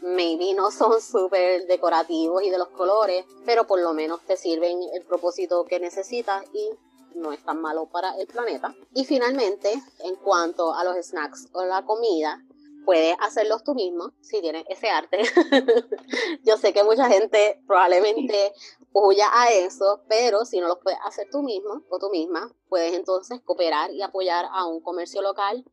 maybe 0.00 0.54
no 0.54 0.70
son 0.70 1.00
súper 1.00 1.66
decorativos 1.66 2.42
y 2.42 2.50
de 2.50 2.58
los 2.58 2.68
colores, 2.68 3.24
pero 3.46 3.66
por 3.66 3.80
lo 3.80 3.94
menos 3.94 4.20
te 4.22 4.36
sirven 4.36 4.78
el 4.92 5.02
propósito 5.02 5.64
que 5.64 5.80
necesitas 5.80 6.44
y 6.52 6.70
no 7.14 7.32
es 7.32 7.42
tan 7.44 7.60
malo 7.60 7.86
para 7.86 8.16
el 8.18 8.26
planeta. 8.26 8.74
Y 8.94 9.04
finalmente, 9.04 9.72
en 10.00 10.16
cuanto 10.16 10.74
a 10.74 10.84
los 10.84 10.96
snacks 10.96 11.48
o 11.52 11.64
la 11.64 11.84
comida, 11.84 12.42
puedes 12.84 13.16
hacerlos 13.20 13.64
tú 13.64 13.74
mismo 13.74 14.12
si 14.20 14.40
tienes 14.40 14.64
ese 14.68 14.90
arte. 14.90 15.18
Yo 16.44 16.56
sé 16.56 16.72
que 16.72 16.84
mucha 16.84 17.08
gente 17.08 17.60
probablemente 17.66 18.52
huya 18.94 19.28
a 19.32 19.50
eso, 19.50 20.02
pero 20.08 20.44
si 20.44 20.60
no 20.60 20.68
los 20.68 20.78
puedes 20.78 20.98
hacer 21.04 21.28
tú 21.30 21.42
mismo 21.42 21.82
o 21.90 21.98
tú 21.98 22.10
misma, 22.10 22.50
puedes 22.68 22.94
entonces 22.94 23.40
cooperar 23.44 23.90
y 23.90 24.02
apoyar 24.02 24.46
a 24.52 24.66
un 24.66 24.80
comercio 24.80 25.20
local 25.20 25.64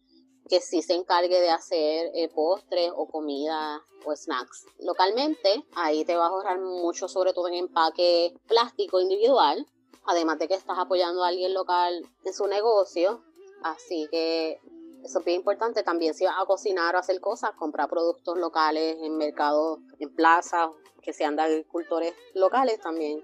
que 0.49 0.59
sí 0.59 0.81
se 0.81 0.95
encargue 0.95 1.39
de 1.39 1.49
hacer 1.49 2.11
eh, 2.13 2.27
postres 2.29 2.91
o 2.95 3.07
comida 3.07 3.81
o 4.05 4.15
snacks 4.15 4.65
localmente. 4.79 5.63
Ahí 5.75 6.03
te 6.03 6.15
vas 6.15 6.29
a 6.29 6.33
ahorrar 6.33 6.59
mucho, 6.59 7.07
sobre 7.07 7.33
todo 7.33 7.47
en 7.47 7.53
empaque 7.53 8.33
plástico 8.47 8.99
individual, 8.99 9.65
además 10.05 10.39
de 10.39 10.47
que 10.47 10.55
estás 10.55 10.77
apoyando 10.79 11.23
a 11.23 11.27
alguien 11.27 11.53
local 11.53 12.05
en 12.25 12.33
su 12.33 12.47
negocio. 12.47 13.23
Así 13.63 14.07
que 14.09 14.59
eso 15.03 15.19
es 15.19 15.25
bien 15.25 15.37
importante. 15.37 15.83
También 15.83 16.13
si 16.13 16.25
vas 16.25 16.35
a 16.39 16.45
cocinar 16.45 16.95
o 16.95 16.99
hacer 16.99 17.19
cosas, 17.19 17.51
comprar 17.51 17.89
productos 17.89 18.37
locales 18.37 18.97
en 19.01 19.17
mercados, 19.17 19.79
en 19.99 20.13
plazas, 20.13 20.69
que 21.01 21.13
sean 21.13 21.35
de 21.35 21.41
agricultores 21.41 22.13
locales 22.33 22.79
también 22.79 23.23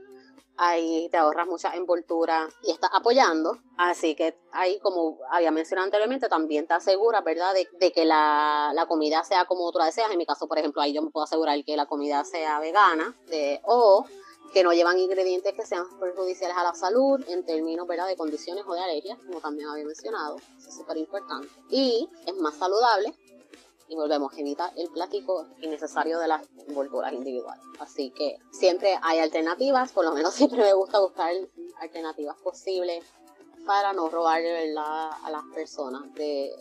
ahí 0.58 1.08
te 1.12 1.18
ahorras 1.18 1.48
mucha 1.48 1.74
envoltura 1.76 2.50
y 2.64 2.72
estás 2.72 2.90
apoyando. 2.94 3.58
Así 3.78 4.16
que 4.16 4.38
ahí, 4.52 4.80
como 4.80 5.20
había 5.30 5.52
mencionado 5.52 5.86
anteriormente, 5.86 6.28
también 6.28 6.68
te 6.68 6.74
aseguras, 6.74 7.24
¿verdad?, 7.24 7.54
de, 7.54 7.92
que 7.92 8.06
la, 8.06 8.86
comida 8.88 9.24
sea 9.24 9.46
como 9.46 9.72
tú 9.72 9.80
la 9.80 9.86
deseas. 9.86 10.12
En 10.12 10.18
mi 10.18 10.26
caso, 10.26 10.48
por 10.48 10.58
ejemplo, 10.58 10.82
ahí 10.82 10.94
yo 10.94 11.02
me 11.02 11.12
puedo 11.12 11.24
asegurar 11.24 11.64
que 11.64 11.78
la 11.78 11.86
comida 11.86 12.24
sea 12.26 12.60
vegana 12.60 13.16
de, 13.28 13.62
o 13.64 14.06
que 14.54 14.64
no 14.64 14.74
llevan 14.74 14.98
ingredientes 14.98 15.54
que 15.54 15.66
sean 15.66 15.86
perjudiciales 16.00 16.58
a 16.58 16.64
la 16.64 16.74
salud 16.74 17.24
en 17.28 17.46
términos 17.46 17.88
¿verdad? 17.88 18.08
de 18.08 18.16
condiciones 18.16 18.64
o 18.68 18.74
de 18.74 18.80
alergias, 18.80 19.18
como 19.20 19.42
también 19.42 19.70
había 19.70 19.86
mencionado. 19.86 20.38
Eso 20.58 20.70
es 20.70 20.76
súper 20.76 20.98
importante. 20.98 21.50
Y 21.70 22.10
es 22.26 22.36
más 22.36 22.56
saludable 22.56 23.14
y 23.90 23.96
volvemos, 23.96 24.34
a 24.34 24.40
evitar 24.40 24.72
el 24.76 24.90
plástico 24.90 25.48
innecesario 25.62 26.20
de 26.20 26.28
las 26.28 26.42
envolturas 26.68 27.14
individuales. 27.14 27.64
Así 27.80 28.12
que 28.12 28.38
siempre 28.52 29.00
hay 29.02 29.20
alternativas, 29.20 29.92
por 29.92 30.06
lo 30.06 30.12
menos 30.12 30.34
siempre 30.36 30.62
me 30.62 30.74
gusta 30.74 31.00
buscar 31.00 31.34
alternativas 31.80 32.38
posibles 32.38 33.04
para 33.66 33.94
no 33.94 34.10
robar 34.10 34.42
a 34.42 35.30
las 35.30 35.44
personas 35.54 36.14
de, 36.14 36.52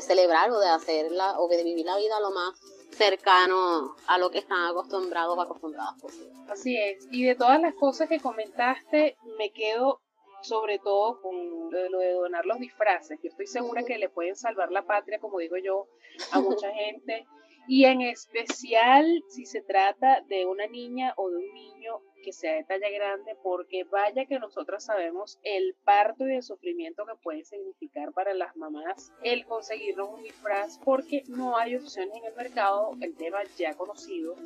celebrar 0.00 0.50
o 0.50 0.58
de 0.58 0.68
hacerla 0.68 1.38
o 1.38 1.48
de 1.48 1.62
vivir 1.64 1.84
la 1.84 1.96
vida 1.96 2.18
lo 2.20 2.30
más 2.30 2.58
cercano 2.92 3.96
a 4.06 4.18
lo 4.18 4.30
que 4.30 4.38
están 4.38 4.66
acostumbrados 4.66 5.36
o 5.36 5.40
acostumbradas 5.40 6.00
posible. 6.00 6.32
Así 6.48 6.76
es. 6.76 7.08
Y 7.10 7.24
de 7.24 7.34
todas 7.34 7.60
las 7.60 7.74
cosas 7.74 8.08
que 8.08 8.20
comentaste, 8.20 9.16
me 9.38 9.50
quedo 9.50 10.00
sobre 10.42 10.78
todo 10.78 11.20
con 11.20 11.70
lo 11.70 11.98
de 11.98 12.12
donar 12.12 12.44
los 12.46 12.58
disfraces. 12.58 13.18
Yo 13.22 13.30
estoy 13.30 13.46
segura 13.46 13.84
que 13.84 13.98
le 13.98 14.08
pueden 14.08 14.36
salvar 14.36 14.70
la 14.70 14.84
patria, 14.84 15.20
como 15.20 15.38
digo 15.38 15.56
yo, 15.56 15.88
a 16.32 16.40
mucha 16.40 16.70
gente. 16.74 17.26
Y 17.68 17.84
en 17.84 18.02
especial 18.02 19.22
si 19.28 19.46
se 19.46 19.62
trata 19.62 20.20
de 20.28 20.46
una 20.46 20.66
niña 20.66 21.14
o 21.16 21.30
de 21.30 21.36
un 21.36 21.54
niño 21.54 22.00
que 22.22 22.32
sea 22.32 22.54
de 22.54 22.64
talla 22.64 22.88
grande, 22.90 23.36
porque 23.42 23.84
vaya 23.84 24.24
que 24.24 24.38
nosotras 24.38 24.84
sabemos 24.84 25.38
el 25.42 25.74
parto 25.84 26.26
y 26.26 26.36
el 26.36 26.42
sufrimiento 26.42 27.04
que 27.04 27.14
puede 27.22 27.44
significar 27.44 28.12
para 28.12 28.32
las 28.32 28.56
mamás 28.56 29.12
el 29.22 29.44
conseguirnos 29.44 30.08
un 30.08 30.22
disfraz, 30.22 30.78
porque 30.84 31.24
no 31.28 31.58
hay 31.58 31.76
opciones 31.76 32.16
en 32.16 32.24
el 32.24 32.34
mercado, 32.34 32.92
el 33.00 33.14
tema 33.16 33.38
ya 33.58 33.74
conocido 33.74 34.36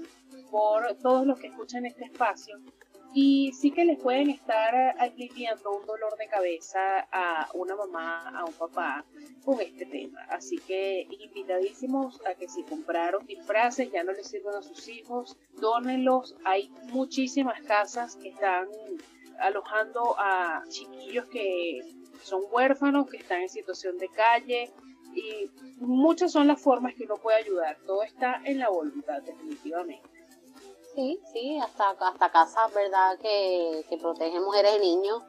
por 0.51 0.97
todos 0.99 1.27
los 1.27 1.39
que 1.39 1.49
escuchan 1.49 1.87
este 1.87 2.05
espacio, 2.05 2.59
y 3.19 3.51
sí 3.55 3.71
que 3.71 3.87
les 3.87 3.99
pueden 3.99 4.29
estar 4.29 4.75
aliviando 4.99 5.75
un 5.75 5.87
dolor 5.87 6.19
de 6.19 6.29
cabeza 6.29 7.09
a 7.11 7.49
una 7.55 7.75
mamá, 7.75 8.29
a 8.29 8.45
un 8.45 8.53
papá 8.53 9.07
con 9.43 9.59
este 9.59 9.87
tema. 9.87 10.21
Así 10.29 10.59
que 10.59 11.09
invitadísimos 11.09 12.21
a 12.27 12.35
que 12.35 12.47
si 12.47 12.63
compraron 12.65 13.25
disfraces, 13.25 13.91
ya 13.91 14.05
no 14.05 14.13
les 14.13 14.29
sirven 14.29 14.57
a 14.57 14.61
sus 14.61 14.87
hijos, 14.89 15.39
dónenlos. 15.59 16.37
Hay 16.45 16.71
muchísimas 16.93 17.59
casas 17.63 18.17
que 18.17 18.29
están 18.29 18.69
alojando 19.41 20.15
a 20.19 20.63
chiquillos 20.69 21.25
que 21.31 21.81
son 22.23 22.43
huérfanos, 22.53 23.09
que 23.09 23.17
están 23.17 23.41
en 23.41 23.49
situación 23.49 23.97
de 23.97 24.09
calle, 24.11 24.71
y 25.15 25.51
muchas 25.79 26.33
son 26.33 26.49
las 26.49 26.61
formas 26.61 26.95
que 26.95 27.05
uno 27.05 27.17
puede 27.17 27.39
ayudar. 27.39 27.79
Todo 27.87 28.03
está 28.03 28.43
en 28.45 28.59
la 28.59 28.69
voluntad, 28.69 29.23
definitivamente. 29.23 30.16
Sí, 30.97 31.21
sí, 31.31 31.59
hasta, 31.59 31.91
hasta 31.91 32.33
casas, 32.33 32.73
¿verdad?, 32.73 33.19
que, 33.19 33.85
que 33.87 33.99
protegen 33.99 34.43
mujeres 34.43 34.77
y 34.77 34.81
niños, 34.81 35.23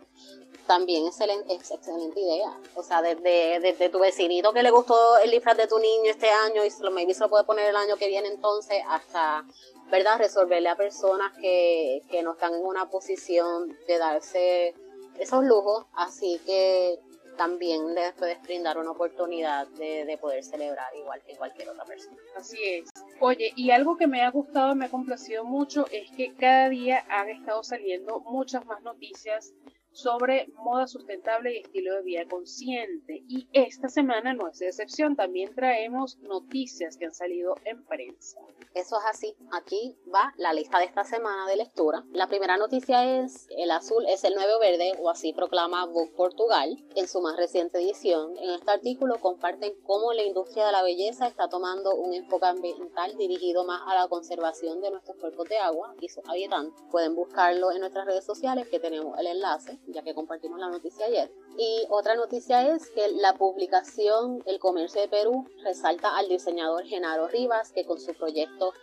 también 0.65 1.05
excelente, 1.05 1.53
es 1.53 1.69
excelente 1.69 2.21
idea. 2.21 2.57
O 2.75 2.83
sea, 2.83 3.01
desde, 3.01 3.59
desde 3.59 3.89
tu 3.89 3.99
vecinito 3.99 4.53
que 4.53 4.63
le 4.63 4.71
gustó 4.71 5.17
el 5.17 5.29
disfraz 5.29 5.57
de 5.57 5.67
tu 5.67 5.77
niño 5.77 6.09
este 6.09 6.29
año 6.29 6.63
y 6.63 6.69
lo, 6.79 6.91
maybe 6.91 7.13
se 7.13 7.19
lo 7.19 7.29
puede 7.29 7.43
poner 7.43 7.69
el 7.69 7.75
año 7.75 7.97
que 7.97 8.07
viene 8.07 8.29
entonces, 8.29 8.81
hasta, 8.87 9.43
¿verdad?, 9.91 10.17
resolverle 10.19 10.69
a 10.69 10.77
personas 10.77 11.33
que, 11.41 12.01
que 12.09 12.23
no 12.23 12.31
están 12.31 12.53
en 12.53 12.65
una 12.65 12.89
posición 12.89 13.77
de 13.87 13.97
darse 13.97 14.73
esos 15.19 15.43
lujos. 15.43 15.85
Así 15.93 16.39
que 16.45 16.97
también 17.37 17.95
les 17.95 18.13
puedes 18.13 18.41
brindar 18.41 18.77
una 18.77 18.91
oportunidad 18.91 19.67
de, 19.67 20.05
de, 20.05 20.17
poder 20.17 20.43
celebrar 20.43 20.93
igual 20.95 21.21
que 21.23 21.35
cualquier 21.35 21.69
otra 21.69 21.85
persona. 21.85 22.17
Así 22.35 22.57
es. 22.61 22.89
Oye, 23.19 23.53
y 23.55 23.71
algo 23.71 23.97
que 23.97 24.07
me 24.07 24.23
ha 24.23 24.31
gustado, 24.31 24.75
me 24.75 24.85
ha 24.85 24.89
complacido 24.89 25.45
mucho, 25.45 25.85
es 25.91 26.11
que 26.11 26.35
cada 26.35 26.69
día 26.69 27.05
han 27.09 27.29
estado 27.29 27.63
saliendo 27.63 28.19
muchas 28.21 28.65
más 28.65 28.81
noticias 28.81 29.53
sobre 29.97 30.47
moda 30.57 30.85
sustentable 30.85 31.55
y 31.55 31.57
estilo 31.61 31.95
de 31.95 32.03
vida 32.03 32.27
consciente. 32.29 33.23
Y 33.27 33.47
esta 33.51 33.89
semana 33.89 34.33
no 34.33 34.47
es 34.47 34.61
excepción, 34.61 35.15
también 35.15 35.55
traemos 35.55 36.19
noticias 36.19 36.97
que 36.97 37.05
han 37.05 37.13
salido 37.13 37.55
en 37.65 37.83
prensa. 37.83 38.39
Eso 38.75 38.97
es 38.99 39.05
así. 39.09 39.35
Aquí 39.51 39.97
va 40.13 40.33
la 40.37 40.53
lista 40.53 40.77
de 40.77 40.85
esta 40.85 41.03
semana 41.03 41.47
de 41.47 41.55
lectura. 41.55 42.03
La 42.11 42.27
primera 42.27 42.57
noticia 42.57 43.21
es 43.21 43.47
el 43.57 43.71
azul 43.71 44.05
es 44.07 44.23
el 44.23 44.35
nuevo 44.35 44.59
verde 44.59 44.93
o 44.99 45.09
así 45.09 45.33
proclama 45.33 45.85
Vogue 45.85 46.13
Portugal 46.15 46.77
en 46.95 47.07
su 47.07 47.19
más 47.21 47.35
reciente 47.35 47.79
edición. 47.79 48.37
En 48.37 48.51
este 48.51 48.69
artículo 48.69 49.19
comparten 49.19 49.73
cómo 49.83 50.13
la 50.13 50.23
industria 50.23 50.67
de 50.67 50.73
la 50.73 50.83
belleza 50.83 51.25
está 51.25 51.49
tomando 51.49 51.95
un 51.95 52.13
enfoque 52.13 52.45
ambiental 52.45 53.17
dirigido 53.17 53.65
más 53.65 53.81
a 53.87 53.95
la 53.95 54.07
conservación 54.07 54.79
de 54.79 54.91
nuestros 54.91 55.17
cuerpos 55.17 55.49
de 55.49 55.57
agua 55.57 55.95
y 55.99 56.09
sus 56.09 56.23
habitantes. 56.27 56.83
Pueden 56.91 57.15
buscarlo 57.15 57.71
en 57.71 57.79
nuestras 57.79 58.05
redes 58.05 58.25
sociales 58.25 58.67
que 58.67 58.79
tenemos 58.79 59.17
el 59.17 59.25
enlace 59.27 59.79
ya 59.87 60.03
que 60.03 60.13
compartimos 60.13 60.59
la 60.59 60.69
noticia 60.69 61.05
ayer. 61.05 61.31
Y 61.57 61.85
otra 61.89 62.15
noticia 62.15 62.73
es 62.73 62.89
que 62.89 63.11
la 63.13 63.33
publicación 63.33 64.43
El 64.45 64.59
Comercio 64.59 65.01
de 65.01 65.07
Perú 65.07 65.47
resalta 65.63 66.15
al 66.15 66.27
diseñador 66.27 66.85
Genaro 66.85 67.27
Rivas, 67.27 67.71
que 67.71 67.85
con 67.85 67.99
su 67.99 68.13
proyecto 68.13 68.73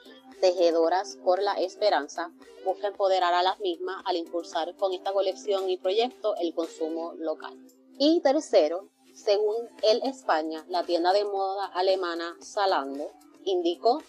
Tejedoras 0.40 1.16
por 1.24 1.42
la 1.42 1.54
Esperanza 1.54 2.32
busca 2.64 2.88
empoderar 2.88 3.34
a 3.34 3.42
las 3.42 3.60
mismas 3.60 4.02
al 4.04 4.16
impulsar 4.16 4.74
con 4.76 4.92
esta 4.92 5.12
colección 5.12 5.70
y 5.70 5.76
proyecto 5.76 6.34
el 6.36 6.54
consumo 6.54 7.12
local. 7.14 7.56
Y 7.98 8.20
tercero, 8.20 8.88
según 9.14 9.68
El 9.82 10.02
España, 10.02 10.64
la 10.68 10.82
tienda 10.84 11.12
de 11.12 11.24
moda 11.24 11.66
alemana 11.66 12.36
Zalando 12.42 13.12
indicó 13.44 14.02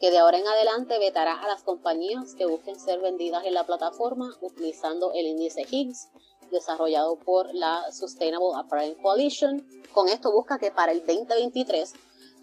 que 0.00 0.10
de 0.10 0.18
ahora 0.18 0.38
en 0.38 0.46
adelante 0.46 0.98
vetará 0.98 1.34
a 1.34 1.48
las 1.48 1.62
compañías 1.62 2.34
que 2.34 2.46
busquen 2.46 2.78
ser 2.78 3.00
vendidas 3.00 3.44
en 3.44 3.54
la 3.54 3.64
plataforma 3.64 4.36
utilizando 4.40 5.12
el 5.12 5.26
índice 5.26 5.66
Higgs 5.68 6.10
desarrollado 6.50 7.16
por 7.16 7.54
la 7.54 7.90
Sustainable 7.92 8.56
Apparel 8.56 8.96
Coalition. 9.02 9.66
Con 9.92 10.08
esto 10.08 10.32
busca 10.32 10.58
que 10.58 10.70
para 10.70 10.92
el 10.92 11.04
2023 11.06 11.94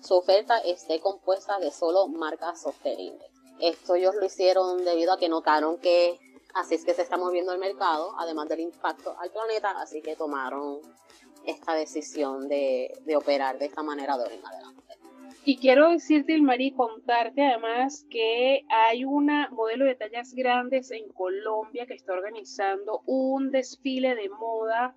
su 0.01 0.15
oferta 0.15 0.57
esté 0.59 0.99
compuesta 0.99 1.59
de 1.59 1.71
solo 1.71 2.07
marcas 2.07 2.61
sostenibles. 2.61 3.31
Esto 3.59 3.95
ellos 3.95 4.15
lo 4.15 4.25
hicieron 4.25 4.83
debido 4.83 5.13
a 5.13 5.17
que 5.17 5.29
notaron 5.29 5.77
que 5.77 6.19
así 6.53 6.75
es 6.75 6.83
que 6.83 6.93
se 6.93 7.03
está 7.03 7.17
moviendo 7.17 7.53
el 7.53 7.59
mercado, 7.59 8.13
además 8.17 8.49
del 8.49 8.59
impacto 8.59 9.15
al 9.19 9.31
planeta, 9.31 9.71
así 9.79 10.01
que 10.01 10.15
tomaron 10.15 10.81
esta 11.45 11.73
decisión 11.73 12.47
de, 12.47 12.93
de 13.05 13.15
operar 13.15 13.57
de 13.59 13.65
esta 13.65 13.83
manera 13.83 14.17
de 14.17 14.23
ahora 14.23 14.35
en 14.35 14.45
adelante. 14.45 14.82
Y 15.45 15.57
quiero 15.57 15.89
decirte, 15.89 16.33
Ilmari, 16.33 16.71
contarte 16.71 17.45
además 17.45 18.07
que 18.09 18.65
hay 18.69 19.03
una 19.03 19.49
modelo 19.49 19.83
de 19.83 19.95
tallas 19.95 20.33
grandes 20.33 20.89
en 20.91 21.09
Colombia 21.09 21.85
que 21.85 21.95
está 21.95 22.13
organizando 22.13 23.01
un 23.05 23.51
desfile 23.51 24.15
de 24.15 24.29
moda 24.29 24.95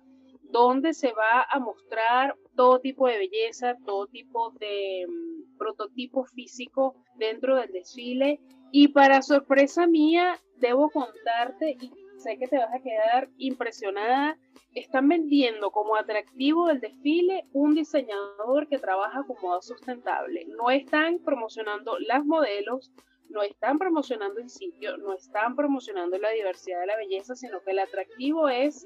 donde 0.49 0.93
se 0.93 1.11
va 1.11 1.45
a 1.49 1.59
mostrar 1.59 2.37
todo 2.55 2.79
tipo 2.79 3.07
de 3.07 3.17
belleza, 3.17 3.75
todo 3.85 4.07
tipo 4.07 4.51
de 4.51 5.05
mm, 5.05 5.57
prototipo 5.57 6.23
físico 6.23 6.95
dentro 7.17 7.57
del 7.57 7.73
desfile. 7.73 8.39
Y 8.71 8.89
para 8.89 9.21
sorpresa 9.21 9.85
mía, 9.85 10.39
debo 10.57 10.89
contarte, 10.89 11.77
sé 12.17 12.37
que 12.37 12.47
te 12.47 12.57
vas 12.57 12.73
a 12.73 12.81
quedar 12.81 13.29
impresionada, 13.37 14.37
están 14.73 15.07
vendiendo 15.07 15.71
como 15.71 15.95
atractivo 15.95 16.67
del 16.67 16.79
desfile 16.79 17.45
un 17.53 17.75
diseñador 17.75 18.67
que 18.67 18.79
trabaja 18.79 19.23
con 19.23 19.37
moda 19.41 19.61
sustentable. 19.61 20.45
No 20.45 20.69
están 20.69 21.19
promocionando 21.19 21.97
las 21.99 22.25
modelos, 22.25 22.91
no 23.29 23.41
están 23.43 23.77
promocionando 23.77 24.39
el 24.39 24.49
sitio, 24.49 24.97
no 24.97 25.13
están 25.13 25.55
promocionando 25.55 26.17
la 26.17 26.29
diversidad 26.29 26.81
de 26.81 26.87
la 26.87 26.97
belleza, 26.97 27.35
sino 27.35 27.61
que 27.61 27.71
el 27.71 27.79
atractivo 27.79 28.49
es 28.49 28.85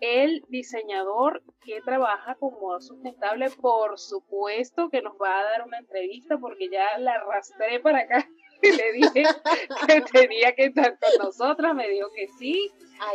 el 0.00 0.44
diseñador 0.48 1.42
que 1.64 1.80
trabaja 1.80 2.34
con 2.36 2.54
moda 2.60 2.80
sustentable. 2.80 3.50
Por 3.50 3.98
supuesto 3.98 4.90
que 4.90 5.02
nos 5.02 5.14
va 5.14 5.40
a 5.40 5.44
dar 5.44 5.66
una 5.66 5.78
entrevista 5.78 6.38
porque 6.38 6.68
ya 6.68 6.98
la 6.98 7.14
arrastré 7.14 7.80
para 7.80 8.00
acá 8.00 8.28
le 8.76 8.92
dije 8.92 9.24
que 9.86 10.00
tenía 10.12 10.54
que 10.54 10.66
estar 10.66 10.98
con 10.98 11.26
nosotras, 11.26 11.74
me 11.74 11.88
dijo 11.88 12.08
que 12.14 12.28
sí. 12.38 12.72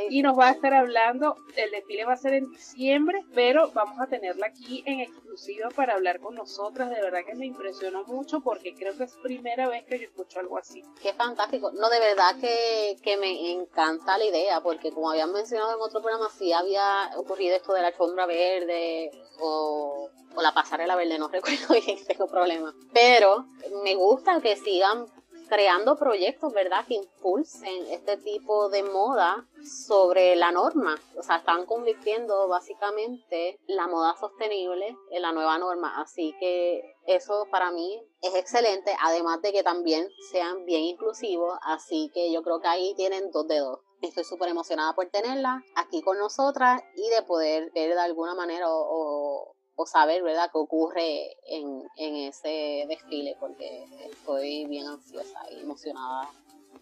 Y 0.09 0.21
nos 0.21 0.37
va 0.37 0.47
a 0.47 0.51
estar 0.51 0.73
hablando, 0.73 1.35
el 1.55 1.71
desfile 1.71 2.05
va 2.05 2.13
a 2.13 2.17
ser 2.17 2.35
en 2.35 2.49
diciembre, 2.49 3.19
pero 3.33 3.71
vamos 3.73 3.99
a 3.99 4.07
tenerla 4.07 4.47
aquí 4.47 4.83
en 4.85 5.01
exclusiva 5.01 5.69
para 5.75 5.95
hablar 5.95 6.19
con 6.19 6.35
nosotras. 6.35 6.89
De 6.89 7.01
verdad 7.01 7.25
que 7.25 7.35
me 7.35 7.45
impresionó 7.45 8.03
mucho 8.05 8.39
porque 8.41 8.73
creo 8.73 8.95
que 8.97 9.03
es 9.03 9.13
primera 9.17 9.67
vez 9.67 9.83
que 9.85 9.99
yo 9.99 10.05
escucho 10.05 10.39
algo 10.39 10.57
así. 10.57 10.83
Qué 11.01 11.13
fantástico. 11.13 11.71
No, 11.71 11.89
de 11.89 11.99
verdad 11.99 12.35
que, 12.39 12.95
que 13.03 13.17
me 13.17 13.51
encanta 13.51 14.17
la 14.17 14.25
idea 14.25 14.61
porque 14.61 14.91
como 14.91 15.11
habían 15.11 15.33
mencionado 15.33 15.75
en 15.75 15.81
otro 15.81 16.01
programa, 16.01 16.29
sí 16.29 16.53
había 16.53 17.11
ocurrido 17.17 17.55
esto 17.55 17.73
de 17.73 17.81
la 17.81 17.87
alfombra 17.87 18.25
verde 18.25 19.11
o, 19.39 20.09
o 20.35 20.41
la 20.41 20.53
pasarela 20.53 20.95
verde, 20.95 21.19
no 21.19 21.27
recuerdo 21.29 21.73
bien, 21.73 21.97
tengo 22.05 22.27
problema. 22.27 22.73
Pero 22.93 23.47
me 23.83 23.95
gusta 23.95 24.39
que 24.39 24.55
sigan 24.55 25.07
creando 25.47 25.95
proyectos, 25.95 26.53
¿verdad?, 26.53 26.85
que 26.87 26.95
impulsen 26.95 27.87
este 27.89 28.17
tipo 28.17 28.69
de 28.69 28.83
moda 28.83 29.47
sobre 29.63 30.35
la 30.35 30.51
norma. 30.51 30.95
O 31.17 31.23
sea, 31.23 31.37
están 31.37 31.65
convirtiendo 31.65 32.47
básicamente 32.47 33.59
la 33.67 33.87
moda 33.87 34.15
sostenible 34.15 34.95
en 35.11 35.21
la 35.21 35.31
nueva 35.31 35.57
norma. 35.57 36.01
Así 36.01 36.35
que 36.39 36.95
eso 37.05 37.47
para 37.51 37.71
mí 37.71 38.01
es 38.21 38.35
excelente, 38.35 38.95
además 39.01 39.41
de 39.41 39.51
que 39.51 39.63
también 39.63 40.07
sean 40.31 40.65
bien 40.65 40.81
inclusivos. 40.81 41.57
Así 41.61 42.11
que 42.13 42.31
yo 42.31 42.43
creo 42.43 42.59
que 42.59 42.67
ahí 42.67 42.93
tienen 42.95 43.31
dos 43.31 43.47
dedos. 43.47 43.79
Estoy 44.01 44.25
súper 44.25 44.49
emocionada 44.49 44.93
por 44.93 45.09
tenerla 45.09 45.63
aquí 45.75 46.01
con 46.01 46.17
nosotras 46.17 46.81
y 46.95 47.09
de 47.09 47.23
poder 47.23 47.71
ver 47.73 47.93
de 47.93 48.01
alguna 48.01 48.35
manera 48.35 48.69
o, 48.69 48.75
o 48.75 49.55
saber, 49.85 50.23
¿verdad?, 50.23 50.49
qué 50.51 50.57
ocurre 50.57 51.37
en, 51.47 51.83
en, 51.97 52.15
ese 52.15 52.85
desfile, 52.87 53.35
porque 53.39 53.85
estoy 54.05 54.65
bien 54.65 54.87
ansiosa 54.87 55.39
y 55.51 55.61
emocionada 55.61 56.29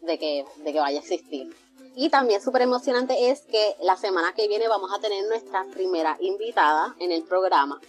de 0.02 0.18
que, 0.20 0.46
de 0.58 0.74
que 0.74 0.80
vaya 0.80 1.00
a 1.00 1.02
existir. 1.02 1.56
Y 1.96 2.10
también 2.10 2.42
súper 2.42 2.62
emocionante 2.62 3.30
es 3.30 3.42
que 3.42 3.76
la 3.82 3.98
semana 3.98 4.34
que 4.34 4.48
viene 4.48 4.68
vamos 4.68 4.92
a 4.94 5.02
tener 5.02 5.26
nuestra 5.26 5.66
primera 5.74 6.18
invitada 6.20 6.96
en 7.00 7.12
el 7.12 7.24
programa. 7.24 7.82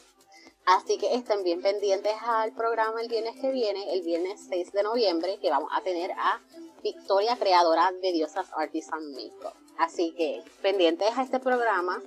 Así 0.64 0.96
que 0.96 1.14
estén 1.14 1.42
bien 1.42 1.60
pendientes 1.60 2.14
al 2.24 2.52
programa 2.52 3.00
el 3.00 3.08
viernes 3.08 3.36
que 3.40 3.50
viene, 3.50 3.92
el 3.94 4.02
viernes 4.02 4.46
6 4.48 4.72
de 4.72 4.82
noviembre, 4.84 5.38
que 5.40 5.50
vamos 5.50 5.70
a 5.72 5.82
tener 5.82 6.12
a 6.12 6.40
Victoria, 6.82 7.36
creadora 7.36 7.92
de 8.00 8.12
Diosas 8.12 8.46
Artisan 8.56 9.10
Makeup. 9.12 9.54
Así 9.78 10.12
que 10.12 10.42
pendientes 10.62 11.16
a 11.16 11.22
este 11.22 11.40
programa 11.40 12.00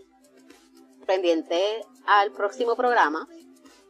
pendiente 1.06 1.86
al 2.06 2.32
próximo 2.32 2.76
programa, 2.76 3.28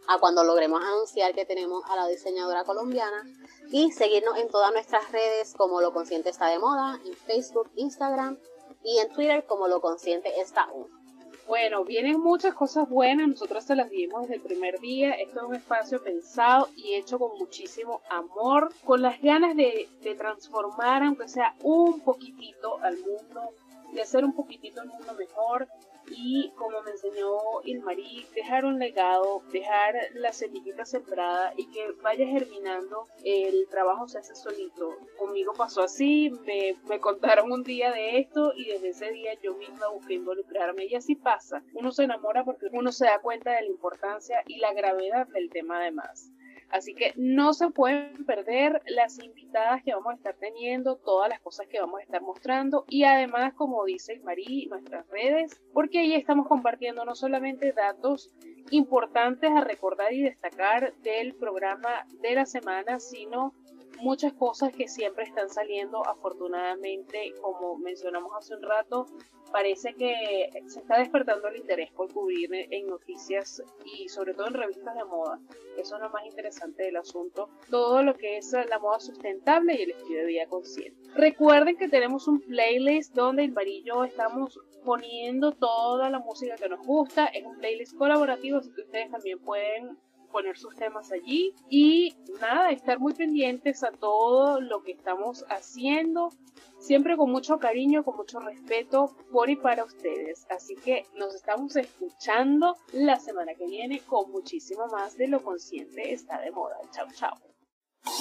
a 0.08 0.20
cuando 0.20 0.44
logremos 0.44 0.82
anunciar 0.84 1.34
que 1.34 1.46
tenemos 1.46 1.84
a 1.90 1.96
la 1.96 2.08
diseñadora 2.08 2.64
colombiana 2.64 3.24
y 3.72 3.92
seguirnos 3.92 4.38
en 4.38 4.50
todas 4.50 4.72
nuestras 4.72 5.12
redes 5.12 5.54
como 5.58 5.82
Lo 5.82 5.94
Consciente 5.94 6.30
está 6.30 6.48
de 6.48 6.60
moda, 6.60 7.00
en 7.06 7.16
Facebook, 7.16 7.72
Instagram 7.76 8.38
y 8.84 9.00
en 9.00 9.10
Twitter 9.10 9.46
como 9.46 9.68
Lo 9.68 9.82
Consciente 9.82 10.40
está 10.40 10.68
uno. 10.72 11.06
Bueno, 11.48 11.84
vienen 11.84 12.20
muchas 12.20 12.56
cosas 12.56 12.90
buenas, 12.90 13.28
nosotros 13.28 13.64
se 13.64 13.76
las 13.76 13.92
dimos 13.92 14.24
desde 14.24 14.36
el 14.36 14.42
primer 14.42 14.80
día. 14.80 15.12
Esto 15.12 15.42
es 15.42 15.46
un 15.46 15.56
espacio 15.56 16.04
pensado 16.04 16.70
y 16.76 16.96
hecho 16.96 17.20
con 17.20 17.38
muchísimo 17.38 18.02
amor, 18.10 18.74
con 18.84 19.04
las 19.04 19.22
ganas 19.22 19.56
de, 19.56 19.88
de 20.02 20.16
transformar, 20.16 21.04
aunque 21.04 21.28
sea 21.28 21.54
un 21.62 22.00
poquitito, 22.00 22.80
al 22.82 22.98
mundo, 22.98 23.52
de 23.94 24.02
hacer 24.02 24.26
un 24.26 24.34
poquitito 24.34 24.82
el 24.82 24.88
mundo 24.88 25.14
mejor, 25.14 25.68
y 26.10 26.52
como 26.56 26.82
me 26.82 26.92
enseñó 26.92 27.38
Ilmarí, 27.64 28.26
dejar 28.34 28.66
un 28.66 28.80
legado, 28.80 29.42
dejar 29.52 29.96
la 30.14 30.34
semillita 30.34 30.86
sembrada 30.86 31.54
y 31.58 31.70
que 31.72 31.92
vaya 32.02 32.26
germinando, 32.26 33.08
el 33.24 33.68
trabajo 33.70 34.08
se 34.08 34.20
hace 34.20 34.36
solito. 34.36 34.98
Conmigo 35.18 35.54
pasó 35.54 35.84
así, 35.84 36.32
me, 36.46 36.76
me 36.88 37.00
contaron 37.00 37.52
un 37.52 37.64
día 37.64 37.92
de 37.92 38.20
esto 38.20 38.54
y 38.56 38.66
desde 38.66 38.90
ese 38.90 39.12
día 39.12 39.34
yo 39.42 39.56
misma 39.56 39.90
busqué 39.90 40.16
involucrarme 40.16 40.86
y 40.86 40.96
así 40.96 41.16
pasa. 41.16 41.64
Uno 41.74 41.92
se 41.92 42.04
enamora 42.04 42.44
porque 42.44 42.68
uno 42.72 42.92
se 42.92 43.06
da 43.06 43.20
cuenta 43.20 43.52
de 43.52 43.62
la 43.62 43.68
importancia 43.68 44.44
y 44.48 44.58
la 44.58 44.74
gravedad 44.74 45.28
del 45.28 45.50
tema 45.50 45.80
además. 45.80 46.32
Así 46.76 46.94
que 46.94 47.14
no 47.16 47.54
se 47.54 47.70
pueden 47.70 48.26
perder 48.26 48.82
las 48.88 49.18
invitadas 49.24 49.82
que 49.82 49.94
vamos 49.94 50.12
a 50.12 50.16
estar 50.18 50.36
teniendo, 50.36 50.98
todas 50.98 51.30
las 51.30 51.40
cosas 51.40 51.68
que 51.68 51.80
vamos 51.80 52.02
a 52.02 52.04
estar 52.04 52.22
mostrando 52.22 52.84
y 52.90 53.06
además, 53.06 53.54
como 53.54 53.86
dice 53.86 54.20
Marí, 54.26 54.66
nuestras 54.66 55.08
redes, 55.08 55.62
porque 55.72 56.00
ahí 56.00 56.14
estamos 56.14 56.50
compartiendo 56.50 57.06
no 57.06 57.16
solamente 57.16 57.72
datos 57.72 58.30
importantes 58.72 59.52
a 59.52 59.62
recordar 59.62 60.12
y 60.12 60.24
destacar 60.24 60.94
del 60.98 61.36
programa 61.36 62.06
de 62.22 62.36
la 62.36 62.46
semana, 62.46 63.00
sino 63.00 63.54
muchas 63.98 64.34
cosas 64.34 64.74
que 64.74 64.88
siempre 64.88 65.24
están 65.24 65.50
saliendo 65.50 66.06
afortunadamente, 66.08 67.34
como 67.42 67.78
mencionamos 67.78 68.32
hace 68.38 68.56
un 68.56 68.64
rato, 68.64 69.06
parece 69.52 69.94
que 69.94 70.50
se 70.68 70.80
está 70.80 71.00
despertando 71.00 71.48
el 71.48 71.58
interés 71.58 71.92
por 71.92 72.12
cubrir 72.12 72.50
en 72.52 72.88
noticias 72.88 73.64
y 73.86 74.10
sobre 74.10 74.34
todo 74.34 74.48
en 74.48 74.54
revistas 74.54 74.96
de 74.96 75.06
moda. 75.06 75.40
Eso 75.78 75.96
es 75.96 76.02
lo 76.02 76.10
más 76.10 76.26
interesante 76.26 76.84
del 76.84 76.98
asunto. 76.98 77.50
Todo 77.70 78.04
lo 78.04 78.16
que 78.16 78.38
es 78.38 78.52
la 78.54 78.80
moda 78.80 79.00
sustentable 79.00 79.76
y 79.76 79.84
el 79.84 79.92
estilo 79.92 80.20
de 80.20 80.26
vida 80.26 80.48
consciente. 80.48 81.10
Recuerden 81.16 81.78
que 81.78 81.88
tenemos 81.88 82.28
un 82.28 82.42
playlist 82.42 83.14
donde 83.14 83.44
el 83.44 83.52
varillo 83.52 84.04
estamos 84.04 84.60
poniendo 84.84 85.52
toda 85.52 86.10
la 86.10 86.20
música 86.20 86.56
que 86.56 86.70
nos 86.70 86.86
gusta. 86.86 87.26
Es 87.28 87.46
un 87.46 87.58
playlist 87.58 87.98
colaborativo, 87.98 88.60
así 88.60 88.72
que 88.72 88.82
ustedes 88.82 89.12
también 89.12 89.40
pueden 89.40 89.98
poner 90.36 90.58
sus 90.58 90.76
temas 90.76 91.14
allí 91.14 91.56
y 91.70 92.14
nada, 92.42 92.70
estar 92.70 93.00
muy 93.00 93.14
pendientes 93.14 93.86
a 93.86 93.92
todo 93.92 94.60
lo 94.60 94.84
que 94.84 94.92
estamos 94.92 95.46
haciendo, 95.48 96.30
siempre 96.78 97.16
con 97.16 97.32
mucho 97.32 97.58
cariño, 97.58 98.04
con 98.04 98.18
mucho 98.18 98.42
respeto 98.42 99.16
por 99.32 99.50
y 99.50 99.56
para 99.56 99.86
ustedes. 99.86 100.46
Así 100.50 100.76
que 100.76 101.06
nos 101.16 101.34
estamos 101.36 101.78
escuchando 101.78 102.76
la 102.92 103.18
semana 103.18 103.54
que 103.54 103.66
viene 103.66 104.02
con 104.02 104.30
muchísimo 104.30 104.88
más 104.88 105.16
de 105.16 105.30
Lo 105.30 105.42
Consciente 105.42 106.12
está 106.12 106.42
de 106.42 106.52
moda. 106.52 106.76
Chao, 106.92 107.08
chao. 107.14 107.38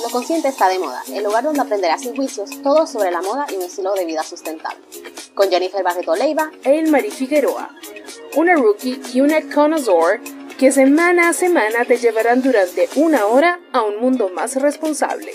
Lo 0.01 0.09
Consciente 0.09 0.47
está 0.47 0.69
de 0.69 0.79
moda, 0.79 1.03
el 1.13 1.25
lugar 1.25 1.43
donde 1.43 1.63
aprenderás 1.63 2.03
sin 2.03 2.15
juicios 2.15 2.63
todo 2.63 2.87
sobre 2.87 3.11
la 3.11 3.23
moda 3.23 3.47
y 3.51 3.57
un 3.57 3.63
estilo 3.63 3.93
de 3.95 4.05
vida 4.05 4.23
sustentable. 4.23 4.85
Con 5.35 5.51
Jennifer 5.51 5.83
Barreto 5.83 6.15
Leiva 6.15 6.53
e 6.63 6.81
Marie 6.89 7.11
Figueroa, 7.11 7.71
una 8.37 8.55
rookie 8.55 9.01
y 9.13 9.21
una 9.21 9.43
connoisseur 9.53 10.21
que 10.65 10.73
semana 10.73 11.29
a 11.29 11.35
semana 11.35 11.85
te 11.85 11.99
llevarán 11.99 12.41
durante 12.41 12.89
una 12.97 13.27
hora 13.27 13.61
a 13.75 13.83
un 13.83 14.01
mundo 14.01 14.31
más 14.31 14.57
responsable. 14.57 15.31